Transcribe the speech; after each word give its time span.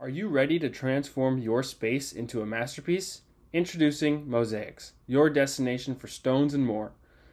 Are 0.00 0.08
you 0.08 0.28
ready 0.28 0.58
to 0.60 0.70
transform 0.70 1.36
your 1.36 1.62
space 1.62 2.10
into 2.10 2.40
a 2.40 2.46
masterpiece? 2.46 3.20
Introducing 3.52 4.30
Mosaics, 4.30 4.94
your 5.06 5.28
destination 5.28 5.94
for 5.94 6.08
stones 6.08 6.54
and 6.54 6.64
more. 6.64 6.92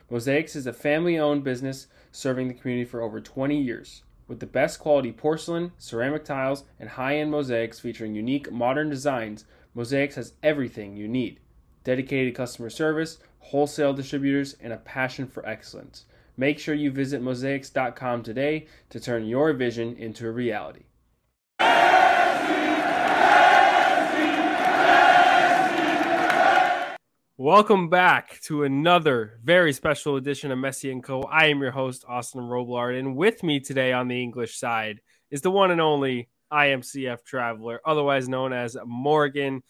Mosaics 0.09 0.53
is 0.53 0.67
a 0.67 0.73
family 0.73 1.17
owned 1.17 1.45
business 1.45 1.87
serving 2.11 2.49
the 2.49 2.53
community 2.53 2.83
for 2.83 3.01
over 3.01 3.21
20 3.21 3.57
years. 3.57 4.03
With 4.27 4.41
the 4.41 4.47
best 4.47 4.81
quality 4.81 5.13
porcelain, 5.13 5.71
ceramic 5.77 6.25
tiles, 6.25 6.65
and 6.77 6.89
high 6.89 7.15
end 7.15 7.31
mosaics 7.31 7.79
featuring 7.79 8.15
unique 8.15 8.51
modern 8.51 8.89
designs, 8.89 9.45
Mosaics 9.73 10.15
has 10.15 10.33
everything 10.43 10.97
you 10.97 11.07
need 11.07 11.39
dedicated 11.85 12.35
customer 12.35 12.69
service, 12.69 13.19
wholesale 13.39 13.93
distributors, 13.93 14.57
and 14.59 14.73
a 14.73 14.77
passion 14.77 15.25
for 15.25 15.47
excellence. 15.47 16.03
Make 16.35 16.59
sure 16.59 16.75
you 16.75 16.91
visit 16.91 17.21
mosaics.com 17.21 18.23
today 18.23 18.67
to 18.89 18.99
turn 18.99 19.25
your 19.25 19.53
vision 19.53 19.95
into 19.95 20.27
a 20.27 20.31
reality. 20.31 20.83
Welcome 27.39 27.89
back 27.89 28.41
to 28.45 28.63
another 28.63 29.39
very 29.43 29.71
special 29.71 30.15
edition 30.15 30.51
of 30.51 30.57
Messi 30.57 30.91
and 30.91 31.03
Co. 31.03 31.21
I 31.21 31.49
am 31.49 31.61
your 31.61 31.69
host, 31.69 32.03
Austin 32.07 32.41
Roblard, 32.41 32.97
and 32.97 33.15
with 33.15 33.43
me 33.43 33.59
today 33.59 33.93
on 33.93 34.07
the 34.07 34.19
English 34.19 34.57
side 34.57 35.01
is 35.29 35.43
the 35.43 35.51
one 35.51 35.69
and 35.69 35.79
only 35.79 36.29
IMCF 36.51 37.23
Traveler, 37.23 37.79
otherwise 37.85 38.27
known 38.27 38.53
as 38.53 38.75
Morgan. 38.83 39.61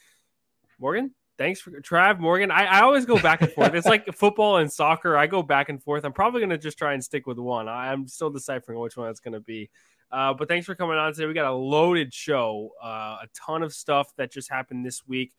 Morgan, 0.79 1.13
thanks 1.37 1.59
for 1.59 1.71
Trav 1.71 2.19
Morgan. 2.19 2.51
I, 2.51 2.67
I 2.67 2.81
always 2.83 3.05
go 3.05 3.19
back 3.19 3.41
and 3.41 3.51
forth. 3.51 3.73
it's 3.73 3.85
like 3.85 4.05
football 4.15 4.55
and 4.59 4.71
soccer. 4.71 5.17
I 5.17 5.27
go 5.27 5.43
back 5.43 5.67
and 5.67 5.83
forth. 5.83 6.05
I'm 6.05 6.13
probably 6.13 6.39
going 6.39 6.51
to 6.51 6.57
just 6.57 6.77
try 6.77 6.93
and 6.93 7.03
stick 7.03 7.27
with 7.27 7.37
one. 7.37 7.67
I'm 7.67 8.07
still 8.07 8.29
deciphering 8.29 8.79
which 8.79 8.95
one 8.95 9.07
that's 9.07 9.19
going 9.19 9.33
to 9.33 9.41
be. 9.41 9.69
Uh, 10.09 10.33
but 10.33 10.47
thanks 10.47 10.65
for 10.65 10.73
coming 10.73 10.95
on 10.95 11.11
today. 11.11 11.25
We 11.25 11.33
got 11.33 11.51
a 11.51 11.53
loaded 11.53 12.13
show, 12.13 12.69
uh, 12.81 13.17
a 13.23 13.27
ton 13.33 13.61
of 13.61 13.73
stuff 13.73 14.09
that 14.15 14.31
just 14.31 14.49
happened 14.49 14.85
this 14.85 15.05
week 15.05 15.33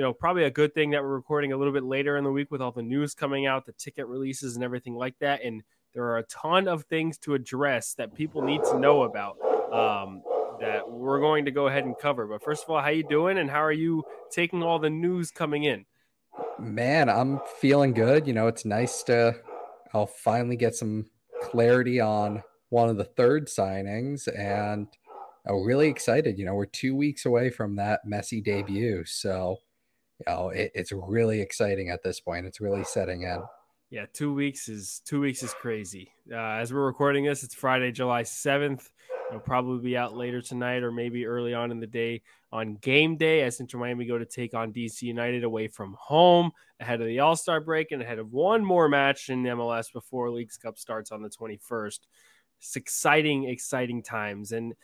you 0.00 0.06
know, 0.06 0.14
probably 0.14 0.44
a 0.44 0.50
good 0.50 0.72
thing 0.72 0.92
that 0.92 1.02
we're 1.02 1.10
recording 1.10 1.52
a 1.52 1.56
little 1.58 1.74
bit 1.74 1.84
later 1.84 2.16
in 2.16 2.24
the 2.24 2.32
week 2.32 2.50
with 2.50 2.62
all 2.62 2.72
the 2.72 2.82
news 2.82 3.12
coming 3.12 3.44
out, 3.44 3.66
the 3.66 3.72
ticket 3.72 4.06
releases 4.06 4.54
and 4.54 4.64
everything 4.64 4.94
like 4.94 5.14
that. 5.18 5.44
And 5.44 5.62
there 5.92 6.04
are 6.04 6.16
a 6.16 6.22
ton 6.22 6.68
of 6.68 6.84
things 6.84 7.18
to 7.18 7.34
address 7.34 7.92
that 7.98 8.14
people 8.14 8.40
need 8.40 8.64
to 8.64 8.78
know 8.78 9.02
about 9.02 9.36
um, 9.70 10.22
that 10.58 10.90
we're 10.90 11.20
going 11.20 11.44
to 11.44 11.50
go 11.50 11.66
ahead 11.66 11.84
and 11.84 11.98
cover. 11.98 12.26
But 12.26 12.42
first 12.42 12.64
of 12.64 12.70
all, 12.70 12.80
how 12.80 12.88
you 12.88 13.02
doing 13.02 13.36
and 13.36 13.50
how 13.50 13.62
are 13.62 13.70
you 13.70 14.02
taking 14.30 14.62
all 14.62 14.78
the 14.78 14.88
news 14.88 15.30
coming 15.30 15.64
in? 15.64 15.84
Man, 16.58 17.10
I'm 17.10 17.38
feeling 17.58 17.92
good. 17.92 18.26
You 18.26 18.32
know, 18.32 18.46
it's 18.46 18.64
nice 18.64 19.02
to 19.02 19.34
I'll 19.92 20.06
finally 20.06 20.56
get 20.56 20.74
some 20.74 21.10
clarity 21.42 22.00
on 22.00 22.42
one 22.70 22.88
of 22.88 22.96
the 22.96 23.04
third 23.04 23.48
signings 23.48 24.28
and 24.34 24.86
I'm 25.46 25.62
really 25.62 25.88
excited. 25.88 26.38
You 26.38 26.46
know, 26.46 26.54
we're 26.54 26.64
two 26.64 26.96
weeks 26.96 27.26
away 27.26 27.50
from 27.50 27.76
that 27.76 28.00
Messi 28.08 28.42
debut. 28.42 29.04
So 29.04 29.58
you 30.26 30.32
know, 30.32 30.48
it, 30.50 30.70
it's 30.74 30.92
really 30.92 31.40
exciting 31.40 31.90
at 31.90 32.02
this 32.02 32.20
point. 32.20 32.46
It's 32.46 32.60
really 32.60 32.84
setting 32.84 33.22
in. 33.22 33.42
Yeah, 33.90 34.06
two 34.12 34.32
weeks 34.32 34.68
is 34.68 35.02
two 35.04 35.20
weeks 35.20 35.42
is 35.42 35.52
crazy. 35.52 36.12
Uh, 36.30 36.36
as 36.36 36.72
we're 36.72 36.86
recording 36.86 37.24
this, 37.24 37.42
it's 37.42 37.54
Friday, 37.54 37.90
July 37.90 38.22
seventh. 38.22 38.88
It'll 39.30 39.40
probably 39.40 39.82
be 39.82 39.96
out 39.96 40.16
later 40.16 40.42
tonight 40.42 40.82
or 40.82 40.90
maybe 40.90 41.26
early 41.26 41.54
on 41.54 41.70
in 41.70 41.78
the 41.78 41.86
day 41.86 42.22
on 42.52 42.74
game 42.74 43.16
day 43.16 43.42
as 43.42 43.60
Inter 43.60 43.78
Miami 43.78 44.04
go 44.04 44.18
to 44.18 44.24
take 44.24 44.54
on 44.54 44.72
DC 44.72 45.02
United 45.02 45.44
away 45.44 45.68
from 45.68 45.96
home 45.98 46.50
ahead 46.80 47.00
of 47.00 47.06
the 47.06 47.20
All 47.20 47.36
Star 47.36 47.60
break 47.60 47.92
and 47.92 48.02
ahead 48.02 48.18
of 48.18 48.32
one 48.32 48.64
more 48.64 48.88
match 48.88 49.28
in 49.28 49.42
MLS 49.44 49.92
before 49.92 50.30
Leagues 50.30 50.56
Cup 50.56 50.78
starts 50.78 51.12
on 51.12 51.22
the 51.22 51.30
21st. 51.30 52.00
It's 52.58 52.76
exciting, 52.76 53.48
exciting 53.48 54.02
times. 54.02 54.52
And 54.52 54.74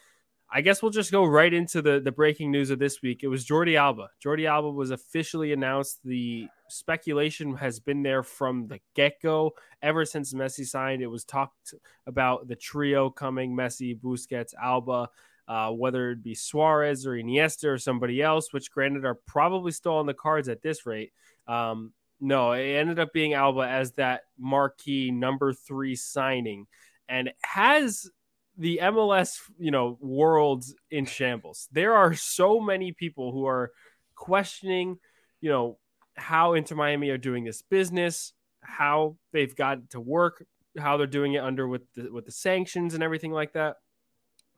I 0.50 0.60
guess 0.60 0.80
we'll 0.80 0.92
just 0.92 1.10
go 1.10 1.24
right 1.24 1.52
into 1.52 1.82
the, 1.82 2.00
the 2.00 2.12
breaking 2.12 2.52
news 2.52 2.70
of 2.70 2.78
this 2.78 3.02
week. 3.02 3.20
It 3.22 3.28
was 3.28 3.44
Jordi 3.44 3.76
Alba. 3.76 4.10
Jordi 4.24 4.48
Alba 4.48 4.70
was 4.70 4.90
officially 4.92 5.52
announced. 5.52 5.98
The 6.04 6.46
speculation 6.68 7.56
has 7.56 7.80
been 7.80 8.02
there 8.02 8.22
from 8.22 8.68
the 8.68 8.78
get 8.94 9.20
go. 9.20 9.54
Ever 9.82 10.04
since 10.04 10.32
Messi 10.32 10.64
signed, 10.64 11.02
it 11.02 11.08
was 11.08 11.24
talked 11.24 11.74
about 12.06 12.46
the 12.46 12.54
trio 12.54 13.10
coming 13.10 13.56
Messi, 13.56 13.98
Busquets, 13.98 14.54
Alba, 14.62 15.08
uh, 15.48 15.70
whether 15.70 16.12
it 16.12 16.22
be 16.22 16.34
Suarez 16.34 17.06
or 17.06 17.12
Iniesta 17.12 17.64
or 17.64 17.78
somebody 17.78 18.22
else, 18.22 18.52
which 18.52 18.70
granted 18.70 19.04
are 19.04 19.18
probably 19.26 19.72
still 19.72 19.94
on 19.94 20.06
the 20.06 20.14
cards 20.14 20.48
at 20.48 20.62
this 20.62 20.86
rate. 20.86 21.12
Um, 21.48 21.92
no, 22.20 22.52
it 22.52 22.76
ended 22.76 22.98
up 22.98 23.12
being 23.12 23.34
Alba 23.34 23.62
as 23.62 23.92
that 23.92 24.22
marquee 24.38 25.10
number 25.10 25.52
three 25.52 25.96
signing 25.96 26.66
and 27.08 27.32
has 27.42 28.10
the 28.58 28.80
MLS, 28.82 29.38
you 29.58 29.70
know, 29.70 29.98
world's 30.00 30.74
in 30.90 31.06
shambles. 31.06 31.68
There 31.72 31.94
are 31.94 32.14
so 32.14 32.60
many 32.60 32.92
people 32.92 33.32
who 33.32 33.46
are 33.46 33.72
questioning, 34.14 34.98
you 35.40 35.50
know, 35.50 35.78
how 36.16 36.54
Inter 36.54 36.74
Miami 36.74 37.10
are 37.10 37.18
doing 37.18 37.44
this 37.44 37.62
business, 37.62 38.32
how 38.62 39.16
they've 39.32 39.54
got 39.54 39.90
to 39.90 40.00
work, 40.00 40.44
how 40.78 40.96
they're 40.96 41.06
doing 41.06 41.34
it 41.34 41.42
under 41.42 41.68
with 41.68 41.82
the 41.94 42.10
with 42.10 42.24
the 42.24 42.32
sanctions 42.32 42.94
and 42.94 43.02
everything 43.02 43.32
like 43.32 43.52
that. 43.52 43.76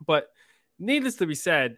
But 0.04 0.28
needless 0.78 1.16
to 1.16 1.26
be 1.26 1.34
said, 1.34 1.76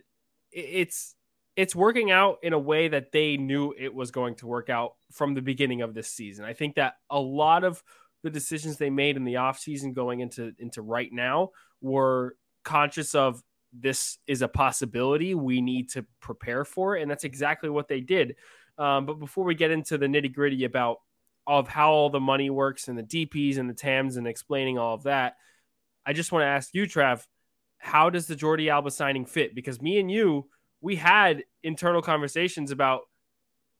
it's 0.52 1.14
it's 1.56 1.74
working 1.74 2.10
out 2.10 2.38
in 2.42 2.52
a 2.52 2.58
way 2.58 2.88
that 2.88 3.12
they 3.12 3.36
knew 3.36 3.74
it 3.78 3.94
was 3.94 4.10
going 4.10 4.36
to 4.36 4.46
work 4.46 4.70
out 4.70 4.92
from 5.12 5.34
the 5.34 5.42
beginning 5.42 5.82
of 5.82 5.94
this 5.94 6.08
season. 6.10 6.44
I 6.44 6.52
think 6.52 6.76
that 6.76 6.94
a 7.10 7.18
lot 7.18 7.64
of 7.64 7.82
the 8.22 8.30
decisions 8.30 8.76
they 8.76 8.90
made 8.90 9.16
in 9.16 9.24
the 9.24 9.34
offseason 9.34 9.94
going 9.94 10.20
into 10.20 10.52
into 10.58 10.82
right 10.82 11.10
now 11.10 11.50
were 11.80 12.36
conscious 12.64 13.14
of 13.14 13.42
this 13.72 14.18
is 14.26 14.42
a 14.42 14.48
possibility 14.48 15.34
we 15.34 15.60
need 15.60 15.90
to 15.90 16.04
prepare 16.20 16.64
for 16.64 16.96
it 16.96 17.02
and 17.02 17.10
that's 17.10 17.24
exactly 17.24 17.70
what 17.70 17.88
they 17.88 18.00
did. 18.00 18.36
Um, 18.78 19.06
but 19.06 19.14
before 19.14 19.44
we 19.44 19.54
get 19.54 19.70
into 19.70 19.98
the 19.98 20.06
nitty 20.06 20.32
gritty 20.34 20.64
about 20.64 20.98
of 21.46 21.68
how 21.68 21.90
all 21.90 22.10
the 22.10 22.20
money 22.20 22.50
works 22.50 22.88
and 22.88 22.98
the 22.98 23.02
dps 23.02 23.58
and 23.58 23.68
the 23.68 23.74
tams 23.74 24.16
and 24.16 24.26
explaining 24.26 24.78
all 24.78 24.94
of 24.94 25.04
that 25.04 25.36
i 26.04 26.12
just 26.12 26.30
want 26.32 26.42
to 26.42 26.46
ask 26.46 26.74
you 26.74 26.84
trav 26.84 27.24
how 27.80 28.10
does 28.10 28.26
the 28.26 28.36
jordi 28.36 28.70
alba 28.70 28.90
signing 28.90 29.24
fit? 29.24 29.54
Because 29.54 29.82
me 29.82 29.98
and 29.98 30.10
you 30.10 30.48
we 30.80 30.96
had 30.96 31.44
internal 31.62 32.02
conversations 32.02 32.70
about 32.70 33.02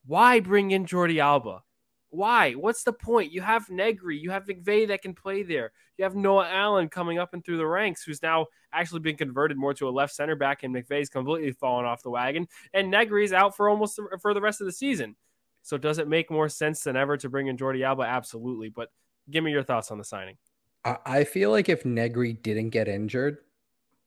why 0.06 0.40
bring 0.40 0.70
in 0.70 0.86
jordi 0.86 1.20
alba 1.20 1.62
why? 2.10 2.53
What's 2.53 2.82
the 2.82 2.93
point? 2.93 3.32
You 3.32 3.41
have 3.41 3.71
Negri, 3.71 4.19
you 4.19 4.31
have 4.31 4.44
McVey 4.47 4.88
that 4.88 5.03
can 5.03 5.15
play 5.15 5.43
there. 5.43 5.72
You 5.97 6.04
have 6.04 6.15
Noah 6.15 6.48
Allen 6.48 6.88
coming 6.88 7.19
up 7.19 7.34
and 7.34 7.44
through 7.44 7.59
the 7.59 7.66
ranks, 7.66 8.03
who's 8.03 8.22
now 8.22 8.47
actually 8.72 9.00
been 9.00 9.16
converted 9.16 9.56
more 9.56 9.75
to 9.75 9.88
a 9.88 9.91
left 9.91 10.15
center 10.15 10.34
back, 10.34 10.62
and 10.62 10.75
McVey's 10.75 11.09
completely 11.09 11.53
fallen 11.53 11.84
off 11.84 12.03
the 12.03 12.10
wagon. 12.10 12.48
And 12.75 12.91
Negri's 12.91 13.32
out 13.32 13.56
for 13.56 13.69
almost 13.69 13.98
for 14.21 14.34
the 14.34 14.41
rest 14.41 14.60
of 14.60 14.66
the 14.66 14.72
season. 14.72 15.16
So 15.62 15.76
does 15.76 15.98
it 15.98 16.09
make 16.09 16.31
more 16.31 16.48
sense 16.48 16.82
than 16.82 16.97
ever 16.97 17.16
to 17.19 17.28
bring 17.28 17.47
in 17.47 17.56
Jordi 17.56 17.84
Alba? 17.84 18.03
Absolutely. 18.03 18.71
But 18.71 18.91
give 19.31 19.44
me 19.44 19.53
your 19.53 19.62
thoughts 19.62 19.91
on 19.91 19.98
the 19.98 20.04
signing. 20.04 20.37
I 20.84 21.25
feel 21.25 21.50
like 21.50 21.69
if 21.69 21.84
Negri 21.84 22.32
didn't 22.32 22.71
get 22.71 22.88
injured, 22.88 23.38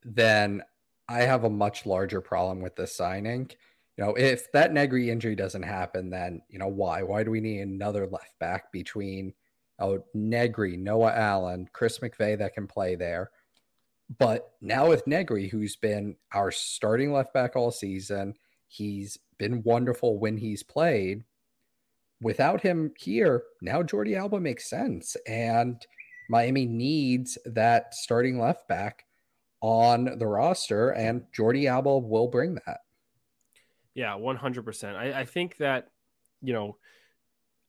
then 0.03 0.63
I 1.07 1.19
have 1.19 1.43
a 1.43 1.49
much 1.49 1.85
larger 1.85 2.19
problem 2.19 2.61
with 2.61 2.75
this 2.75 2.95
signing 2.95 3.51
you 3.97 4.03
know, 4.03 4.13
if 4.15 4.51
that 4.53 4.73
Negri 4.73 5.09
injury 5.09 5.35
doesn't 5.35 5.63
happen, 5.63 6.09
then 6.09 6.41
you 6.49 6.57
know 6.57 6.67
why? 6.67 7.03
Why 7.03 7.23
do 7.23 7.31
we 7.31 7.41
need 7.41 7.61
another 7.61 8.07
left 8.07 8.37
back 8.39 8.71
between 8.71 9.33
oh 9.79 10.03
Negri, 10.13 10.77
Noah 10.77 11.13
Allen, 11.13 11.67
Chris 11.73 11.99
McVey 11.99 12.37
that 12.39 12.53
can 12.53 12.67
play 12.67 12.95
there? 12.95 13.29
But 14.17 14.51
now 14.61 14.89
with 14.89 15.07
Negri, 15.07 15.47
who's 15.47 15.75
been 15.75 16.15
our 16.33 16.51
starting 16.51 17.13
left 17.13 17.33
back 17.33 17.55
all 17.55 17.71
season, 17.71 18.33
he's 18.67 19.17
been 19.37 19.63
wonderful 19.63 20.19
when 20.19 20.37
he's 20.37 20.63
played. 20.63 21.23
Without 22.21 22.61
him 22.61 22.93
here, 22.97 23.43
now 23.61 23.83
Jordi 23.83 24.17
Alba 24.17 24.39
makes 24.39 24.69
sense. 24.69 25.15
And 25.27 25.85
Miami 26.29 26.65
needs 26.65 27.37
that 27.45 27.93
starting 27.93 28.39
left 28.39 28.67
back 28.67 29.05
on 29.61 30.17
the 30.19 30.27
roster, 30.27 30.89
and 30.89 31.23
Jordi 31.37 31.69
Alba 31.69 31.97
will 31.97 32.27
bring 32.27 32.55
that. 32.65 32.79
Yeah, 33.95 34.13
100%. 34.13 34.95
I, 34.95 35.21
I 35.21 35.25
think 35.25 35.57
that, 35.57 35.89
you 36.41 36.53
know, 36.53 36.77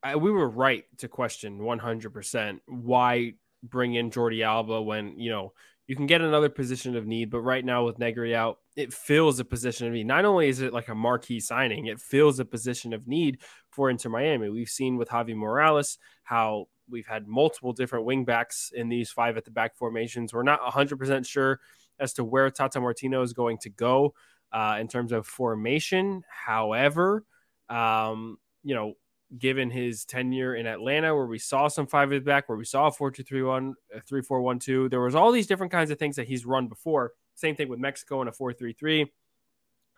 I, 0.01 0.15
we 0.15 0.31
were 0.31 0.49
right 0.49 0.85
to 0.99 1.07
question 1.07 1.59
100% 1.59 2.59
why 2.67 3.33
bring 3.63 3.95
in 3.95 4.11
Jordi 4.11 4.43
Alba 4.43 4.81
when, 4.81 5.19
you 5.19 5.31
know, 5.31 5.53
you 5.87 5.95
can 5.95 6.07
get 6.07 6.21
another 6.21 6.49
position 6.49 6.95
of 6.95 7.05
need, 7.05 7.29
but 7.29 7.41
right 7.41 7.63
now 7.63 7.85
with 7.85 7.99
Negri 7.99 8.35
out, 8.35 8.57
it 8.75 8.91
fills 8.91 9.39
a 9.39 9.45
position 9.45 9.85
of 9.85 9.93
need. 9.93 10.07
Not 10.07 10.25
only 10.25 10.49
is 10.49 10.61
it 10.61 10.73
like 10.73 10.89
a 10.89 10.95
marquee 10.95 11.39
signing, 11.39 11.85
it 11.85 11.99
fills 11.99 12.39
a 12.39 12.45
position 12.45 12.91
of 12.91 13.07
need 13.07 13.39
for 13.69 13.89
Inter 13.89 14.09
Miami. 14.09 14.49
We've 14.49 14.67
seen 14.67 14.97
with 14.97 15.09
Javi 15.09 15.35
Morales 15.35 15.99
how 16.23 16.67
we've 16.89 17.05
had 17.05 17.27
multiple 17.27 17.71
different 17.71 18.07
wingbacks 18.07 18.71
in 18.73 18.89
these 18.89 19.11
five 19.11 19.37
at 19.37 19.45
the 19.45 19.51
back 19.51 19.75
formations. 19.75 20.33
We're 20.33 20.43
not 20.43 20.61
100% 20.61 21.25
sure 21.25 21.59
as 21.99 22.13
to 22.13 22.23
where 22.23 22.49
Tata 22.49 22.81
Martino 22.81 23.21
is 23.21 23.33
going 23.33 23.59
to 23.59 23.69
go 23.69 24.13
uh, 24.55 24.77
in 24.79 24.87
terms 24.87 25.11
of 25.11 25.27
formation. 25.27 26.23
However, 26.29 27.25
um, 27.69 28.37
you 28.63 28.73
know, 28.73 28.93
given 29.37 29.69
his 29.69 30.05
tenure 30.05 30.55
in 30.55 30.65
Atlanta, 30.65 31.13
where 31.13 31.25
we 31.25 31.39
saw 31.39 31.67
some 31.67 31.87
five 31.87 32.11
at 32.13 32.23
the 32.23 32.25
back, 32.25 32.47
where 32.47 32.57
we 32.57 32.63
saw 32.63 32.87
a 32.87 32.91
4 32.91 33.11
2 33.11 33.23
3 33.23 33.43
1, 33.43 33.73
3 34.07 34.21
4 34.21 34.41
1 34.41 34.59
2, 34.59 34.89
there 34.89 35.01
was 35.01 35.13
all 35.13 35.31
these 35.31 35.47
different 35.47 35.73
kinds 35.73 35.91
of 35.91 35.99
things 35.99 36.15
that 36.15 36.27
he's 36.27 36.45
run 36.45 36.67
before. 36.67 37.11
Same 37.35 37.55
thing 37.55 37.67
with 37.67 37.79
Mexico 37.79 38.21
in 38.21 38.29
a 38.29 38.31
4 38.31 38.53
3 38.53 38.71
3 38.71 39.11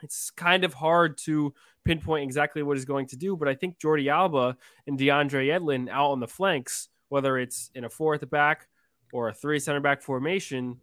it's 0.03 0.29
kind 0.31 0.63
of 0.63 0.73
hard 0.73 1.17
to 1.17 1.53
pinpoint 1.83 2.23
exactly 2.23 2.61
what 2.61 2.77
he's 2.77 2.85
going 2.85 3.07
to 3.07 3.15
do, 3.15 3.35
but 3.35 3.47
I 3.47 3.55
think 3.55 3.79
Jordi 3.79 4.11
Alba 4.11 4.57
and 4.85 4.97
DeAndre 4.97 5.47
Yedlin 5.47 5.89
out 5.89 6.11
on 6.11 6.19
the 6.19 6.27
flanks, 6.27 6.89
whether 7.09 7.37
it's 7.37 7.71
in 7.73 7.83
a 7.83 7.89
four 7.89 8.13
at 8.13 8.19
the 8.19 8.27
back 8.27 8.67
or 9.11 9.29
a 9.29 9.33
three 9.33 9.59
center 9.59 9.79
back 9.79 10.01
formation, 10.01 10.77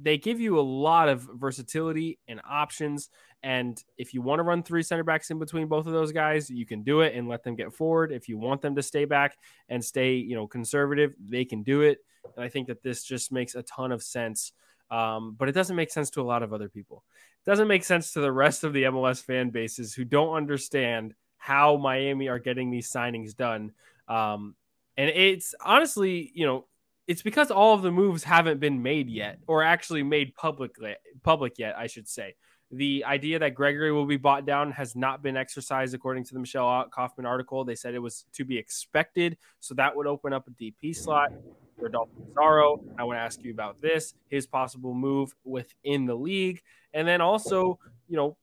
they 0.00 0.18
give 0.18 0.40
you 0.40 0.58
a 0.58 0.62
lot 0.62 1.08
of 1.08 1.28
versatility 1.34 2.18
and 2.28 2.40
options. 2.48 3.08
And 3.42 3.82
if 3.96 4.12
you 4.12 4.22
want 4.22 4.40
to 4.40 4.42
run 4.42 4.62
three 4.62 4.82
center 4.82 5.04
backs 5.04 5.30
in 5.30 5.38
between 5.38 5.68
both 5.68 5.86
of 5.86 5.92
those 5.92 6.12
guys, 6.12 6.50
you 6.50 6.66
can 6.66 6.82
do 6.82 7.00
it 7.00 7.14
and 7.14 7.28
let 7.28 7.44
them 7.44 7.54
get 7.54 7.72
forward. 7.72 8.12
If 8.12 8.28
you 8.28 8.38
want 8.38 8.60
them 8.60 8.74
to 8.76 8.82
stay 8.82 9.04
back 9.04 9.36
and 9.68 9.84
stay, 9.84 10.14
you 10.14 10.34
know, 10.34 10.46
conservative, 10.46 11.14
they 11.18 11.44
can 11.44 11.62
do 11.62 11.82
it. 11.82 11.98
And 12.34 12.44
I 12.44 12.48
think 12.48 12.66
that 12.68 12.82
this 12.82 13.04
just 13.04 13.32
makes 13.32 13.54
a 13.54 13.62
ton 13.62 13.92
of 13.92 14.02
sense. 14.02 14.52
Um, 14.90 15.34
but 15.38 15.48
it 15.48 15.52
doesn't 15.52 15.76
make 15.76 15.90
sense 15.90 16.10
to 16.10 16.20
a 16.20 16.22
lot 16.22 16.44
of 16.44 16.52
other 16.52 16.68
people 16.68 17.02
It 17.44 17.50
doesn't 17.50 17.66
make 17.66 17.82
sense 17.82 18.12
to 18.12 18.20
the 18.20 18.30
rest 18.30 18.62
of 18.62 18.72
the 18.72 18.84
MLS 18.84 19.20
fan 19.20 19.50
bases 19.50 19.94
who 19.94 20.04
don't 20.04 20.34
understand 20.36 21.14
how 21.38 21.76
Miami 21.76 22.28
are 22.28 22.38
getting 22.38 22.70
these 22.70 22.90
signings 22.90 23.34
done. 23.34 23.72
Um, 24.08 24.54
and 24.96 25.10
it's 25.10 25.54
honestly, 25.64 26.30
you 26.34 26.46
know, 26.46 26.66
it's 27.06 27.22
because 27.22 27.50
all 27.50 27.74
of 27.74 27.82
the 27.82 27.92
moves 27.92 28.24
haven't 28.24 28.58
been 28.58 28.82
made 28.82 29.08
yet, 29.08 29.38
or 29.46 29.62
actually 29.62 30.02
made 30.02 30.34
publicly 30.34 30.96
public 31.22 31.58
yet, 31.58 31.76
I 31.78 31.86
should 31.86 32.08
say. 32.08 32.34
The 32.72 33.04
idea 33.06 33.38
that 33.38 33.54
Gregore 33.54 33.94
will 33.94 34.06
be 34.06 34.16
bought 34.16 34.44
down 34.44 34.72
has 34.72 34.96
not 34.96 35.22
been 35.22 35.36
exercised 35.36 35.94
according 35.94 36.24
to 36.24 36.34
the 36.34 36.40
Michelle 36.40 36.86
Kaufman 36.90 37.24
article. 37.24 37.64
They 37.64 37.76
said 37.76 37.94
it 37.94 38.00
was 38.00 38.24
to 38.32 38.44
be 38.44 38.58
expected, 38.58 39.38
so 39.60 39.74
that 39.74 39.94
would 39.94 40.08
open 40.08 40.32
up 40.32 40.48
a 40.48 40.50
DP 40.50 40.96
slot. 40.96 41.30
for 41.78 41.84
Rodolfo 41.84 42.10
Pizarro, 42.26 42.82
I 42.98 43.04
want 43.04 43.18
to 43.18 43.22
ask 43.22 43.40
you 43.44 43.52
about 43.52 43.80
this, 43.80 44.14
his 44.28 44.48
possible 44.48 44.94
move 44.94 45.32
within 45.44 46.06
the 46.06 46.16
league. 46.16 46.60
And 46.92 47.06
then 47.06 47.20
also, 47.20 47.78
you 48.08 48.16
know, 48.16 48.36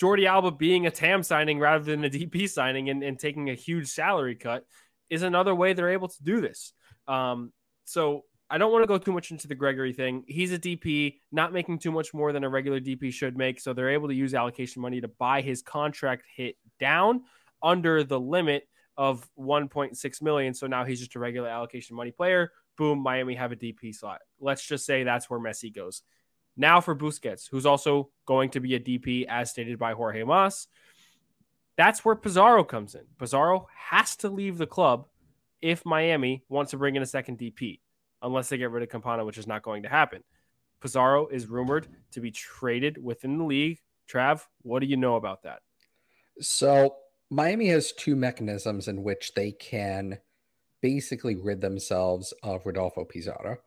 Jordi 0.00 0.28
Alba 0.28 0.52
being 0.52 0.86
a 0.86 0.90
TAM 0.92 1.24
signing 1.24 1.58
rather 1.58 1.84
than 1.84 2.04
a 2.04 2.10
DP 2.10 2.48
signing 2.48 2.90
and, 2.90 3.02
and 3.02 3.18
taking 3.18 3.50
a 3.50 3.54
huge 3.54 3.88
salary 3.88 4.36
cut 4.36 4.64
is 5.10 5.22
another 5.22 5.54
way 5.54 5.72
they're 5.72 5.90
able 5.90 6.08
to 6.08 6.22
do 6.22 6.40
this. 6.40 6.72
Um, 7.08 7.52
so 7.88 8.24
I 8.50 8.58
don't 8.58 8.70
want 8.70 8.82
to 8.82 8.86
go 8.86 8.98
too 8.98 9.12
much 9.12 9.30
into 9.30 9.48
the 9.48 9.56
Gregore 9.56 9.94
thing. 9.94 10.24
He's 10.26 10.52
a 10.52 10.58
DP, 10.58 11.20
not 11.32 11.52
making 11.52 11.78
too 11.78 11.90
much 11.90 12.12
more 12.12 12.32
than 12.32 12.44
a 12.44 12.48
regular 12.48 12.80
DP 12.80 13.12
should 13.12 13.36
make. 13.36 13.60
So 13.60 13.72
they're 13.72 13.90
able 13.90 14.08
to 14.08 14.14
use 14.14 14.34
allocation 14.34 14.82
money 14.82 15.00
to 15.00 15.08
buy 15.08 15.40
his 15.40 15.62
contract 15.62 16.24
hit 16.34 16.56
down 16.78 17.22
under 17.62 18.04
the 18.04 18.20
limit 18.20 18.68
of 18.96 19.26
1.6 19.38 20.22
million. 20.22 20.52
So 20.52 20.66
now 20.66 20.84
he's 20.84 21.00
just 21.00 21.14
a 21.14 21.18
regular 21.18 21.48
allocation 21.48 21.96
money 21.96 22.10
player. 22.10 22.52
Boom, 22.76 23.02
Miami 23.02 23.34
have 23.34 23.52
a 23.52 23.56
DP 23.56 23.94
slot. 23.94 24.20
Let's 24.38 24.66
just 24.66 24.84
say 24.84 25.02
that's 25.02 25.30
where 25.30 25.40
Messi 25.40 25.74
goes. 25.74 26.02
Now 26.56 26.80
for 26.80 26.94
Busquets, 26.94 27.48
who's 27.50 27.66
also 27.66 28.10
going 28.26 28.50
to 28.50 28.60
be 28.60 28.74
a 28.74 28.80
DP 28.80 29.26
as 29.28 29.50
stated 29.50 29.78
by 29.78 29.92
Jorge 29.92 30.24
Mas. 30.24 30.68
That's 31.76 32.04
where 32.04 32.16
Pizarro 32.16 32.64
comes 32.64 32.94
in. 32.94 33.04
Pizarro 33.18 33.68
has 33.90 34.16
to 34.16 34.28
leave 34.28 34.58
the 34.58 34.66
club 34.66 35.06
if 35.60 35.84
Miami 35.84 36.44
wants 36.48 36.70
to 36.72 36.78
bring 36.78 36.96
in 36.96 37.02
a 37.02 37.06
second 37.06 37.38
DP, 37.38 37.80
unless 38.22 38.48
they 38.48 38.58
get 38.58 38.70
rid 38.70 38.82
of 38.82 38.88
Campana, 38.88 39.24
which 39.24 39.38
is 39.38 39.46
not 39.46 39.62
going 39.62 39.82
to 39.82 39.88
happen. 39.88 40.22
Pizarro 40.80 41.26
is 41.28 41.46
rumored 41.46 41.88
to 42.12 42.20
be 42.20 42.30
traded 42.30 43.02
within 43.02 43.38
the 43.38 43.44
league. 43.44 43.78
Trav, 44.10 44.42
what 44.62 44.80
do 44.80 44.86
you 44.86 44.96
know 44.96 45.16
about 45.16 45.42
that? 45.42 45.60
So 46.40 46.96
Miami 47.30 47.68
has 47.68 47.92
two 47.92 48.16
mechanisms 48.16 48.88
in 48.88 49.02
which 49.02 49.34
they 49.34 49.52
can 49.52 50.18
basically 50.80 51.36
rid 51.36 51.60
themselves 51.60 52.32
of 52.42 52.64
Rodolfo 52.64 53.04
Pizarro. 53.04 53.58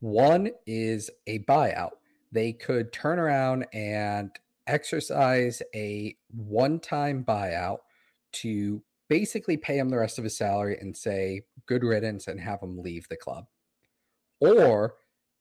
One 0.00 0.50
is 0.66 1.10
a 1.26 1.40
buyout. 1.40 1.92
They 2.32 2.52
could 2.52 2.92
turn 2.92 3.18
around 3.18 3.66
and 3.72 4.30
exercise 4.66 5.62
a 5.74 6.16
one 6.28 6.78
time 6.80 7.24
buyout 7.24 7.78
to 8.32 8.82
basically 9.08 9.56
pay 9.56 9.78
him 9.78 9.88
the 9.88 9.98
rest 9.98 10.18
of 10.18 10.24
his 10.24 10.36
salary 10.36 10.78
and 10.80 10.96
say 10.96 11.42
good 11.66 11.82
riddance 11.82 12.28
and 12.28 12.40
have 12.40 12.62
him 12.62 12.78
leave 12.78 13.08
the 13.08 13.16
club. 13.16 13.46
Or 14.40 14.94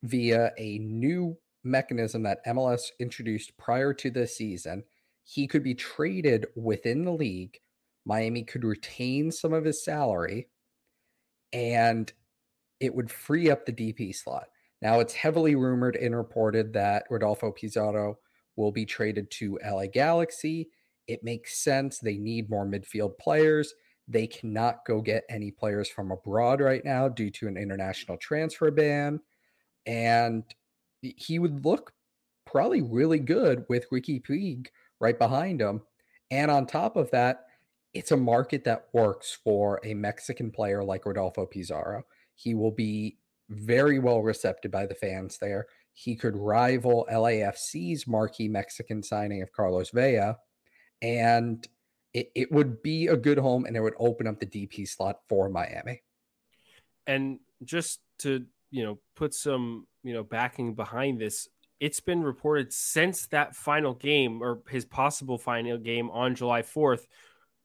via 0.03 0.51
a 0.57 0.77
new 0.79 1.37
mechanism 1.63 2.23
that 2.23 2.45
MLS 2.45 2.91
introduced 2.99 3.57
prior 3.57 3.93
to 3.93 4.09
this 4.09 4.37
season 4.37 4.83
he 5.27 5.45
could 5.45 5.61
be 5.61 5.75
traded 5.75 6.47
within 6.55 7.03
the 7.03 7.11
league. 7.11 7.59
Miami 8.05 8.43
could 8.43 8.63
retain 8.63 9.29
some 9.29 9.51
of 9.51 9.65
his 9.65 9.83
salary 9.83 10.47
and 11.51 12.11
it 12.79 12.95
would 12.95 13.11
free 13.11 13.51
up 13.51 13.65
the 13.65 13.73
DP 13.73 14.15
slot. 14.15 14.47
Now, 14.81 15.01
it's 15.01 15.13
heavily 15.13 15.55
rumored 15.55 15.97
and 15.97 16.15
reported 16.15 16.71
that 16.73 17.03
Rodolfo 17.09 17.51
Pizarro 17.51 18.19
will 18.55 18.71
be 18.71 18.85
traded 18.85 19.29
to 19.31 19.59
LA 19.65 19.87
Galaxy. 19.87 20.69
It 21.07 21.23
makes 21.23 21.59
sense. 21.59 21.99
They 21.99 22.17
need 22.17 22.49
more 22.49 22.65
midfield 22.65 23.17
players. 23.17 23.73
They 24.07 24.27
cannot 24.27 24.85
go 24.85 25.01
get 25.01 25.23
any 25.29 25.51
players 25.51 25.89
from 25.89 26.11
abroad 26.11 26.61
right 26.61 26.83
now 26.83 27.09
due 27.09 27.29
to 27.31 27.47
an 27.47 27.57
international 27.57 28.17
transfer 28.17 28.71
ban. 28.71 29.19
And 29.85 30.43
he 31.01 31.39
would 31.39 31.65
look 31.65 31.93
probably 32.45 32.81
really 32.81 33.19
good 33.19 33.65
with 33.69 33.89
Riqui 33.89 34.23
Puig 34.25 34.67
right 34.99 35.17
behind 35.17 35.61
him. 35.61 35.81
And 36.31 36.49
on 36.51 36.65
top 36.65 36.95
of 36.95 37.11
that, 37.11 37.45
it's 37.93 38.11
a 38.11 38.17
market 38.17 38.63
that 38.65 38.87
works 38.93 39.37
for 39.43 39.79
a 39.83 39.93
Mexican 39.93 40.51
player 40.51 40.83
like 40.83 41.05
Rodolfo 41.05 41.45
Pizarro. 41.45 42.03
He 42.35 42.53
will 42.53 42.71
be 42.71 43.17
very 43.49 43.99
well 43.99 44.21
received 44.21 44.69
by 44.71 44.85
the 44.85 44.95
fans 44.95 45.37
there. 45.39 45.67
He 45.93 46.15
could 46.15 46.37
rival 46.37 47.07
LAFC's 47.11 48.05
marquee 48.05 48.47
Mexican 48.47 49.01
signing 49.01 49.41
of 49.41 49.51
Carlos 49.51 49.89
Vela. 49.89 50.37
And 51.01 51.67
it, 52.13 52.31
it 52.33 52.51
would 52.51 52.81
be 52.81 53.07
a 53.07 53.17
good 53.17 53.37
home 53.37 53.65
and 53.65 53.75
it 53.75 53.81
would 53.81 53.93
open 53.99 54.27
up 54.27 54.39
the 54.39 54.45
DP 54.45 54.87
slot 54.87 55.19
for 55.29 55.49
Miami. 55.49 56.01
And 57.05 57.39
just 57.63 57.99
to, 58.19 58.45
you 58.71 58.83
know, 58.83 58.99
put 59.15 59.33
some, 59.33 59.87
you 60.03 60.13
know, 60.13 60.23
backing 60.23 60.73
behind 60.73 61.19
this, 61.19 61.47
it's 61.79 61.99
been 61.99 62.23
reported 62.23 62.73
since 62.73 63.27
that 63.27 63.55
final 63.55 63.93
game 63.93 64.41
or 64.41 64.61
his 64.69 64.85
possible 64.85 65.37
final 65.37 65.77
game 65.77 66.09
on 66.09 66.35
July 66.35 66.63
4th, 66.63 67.05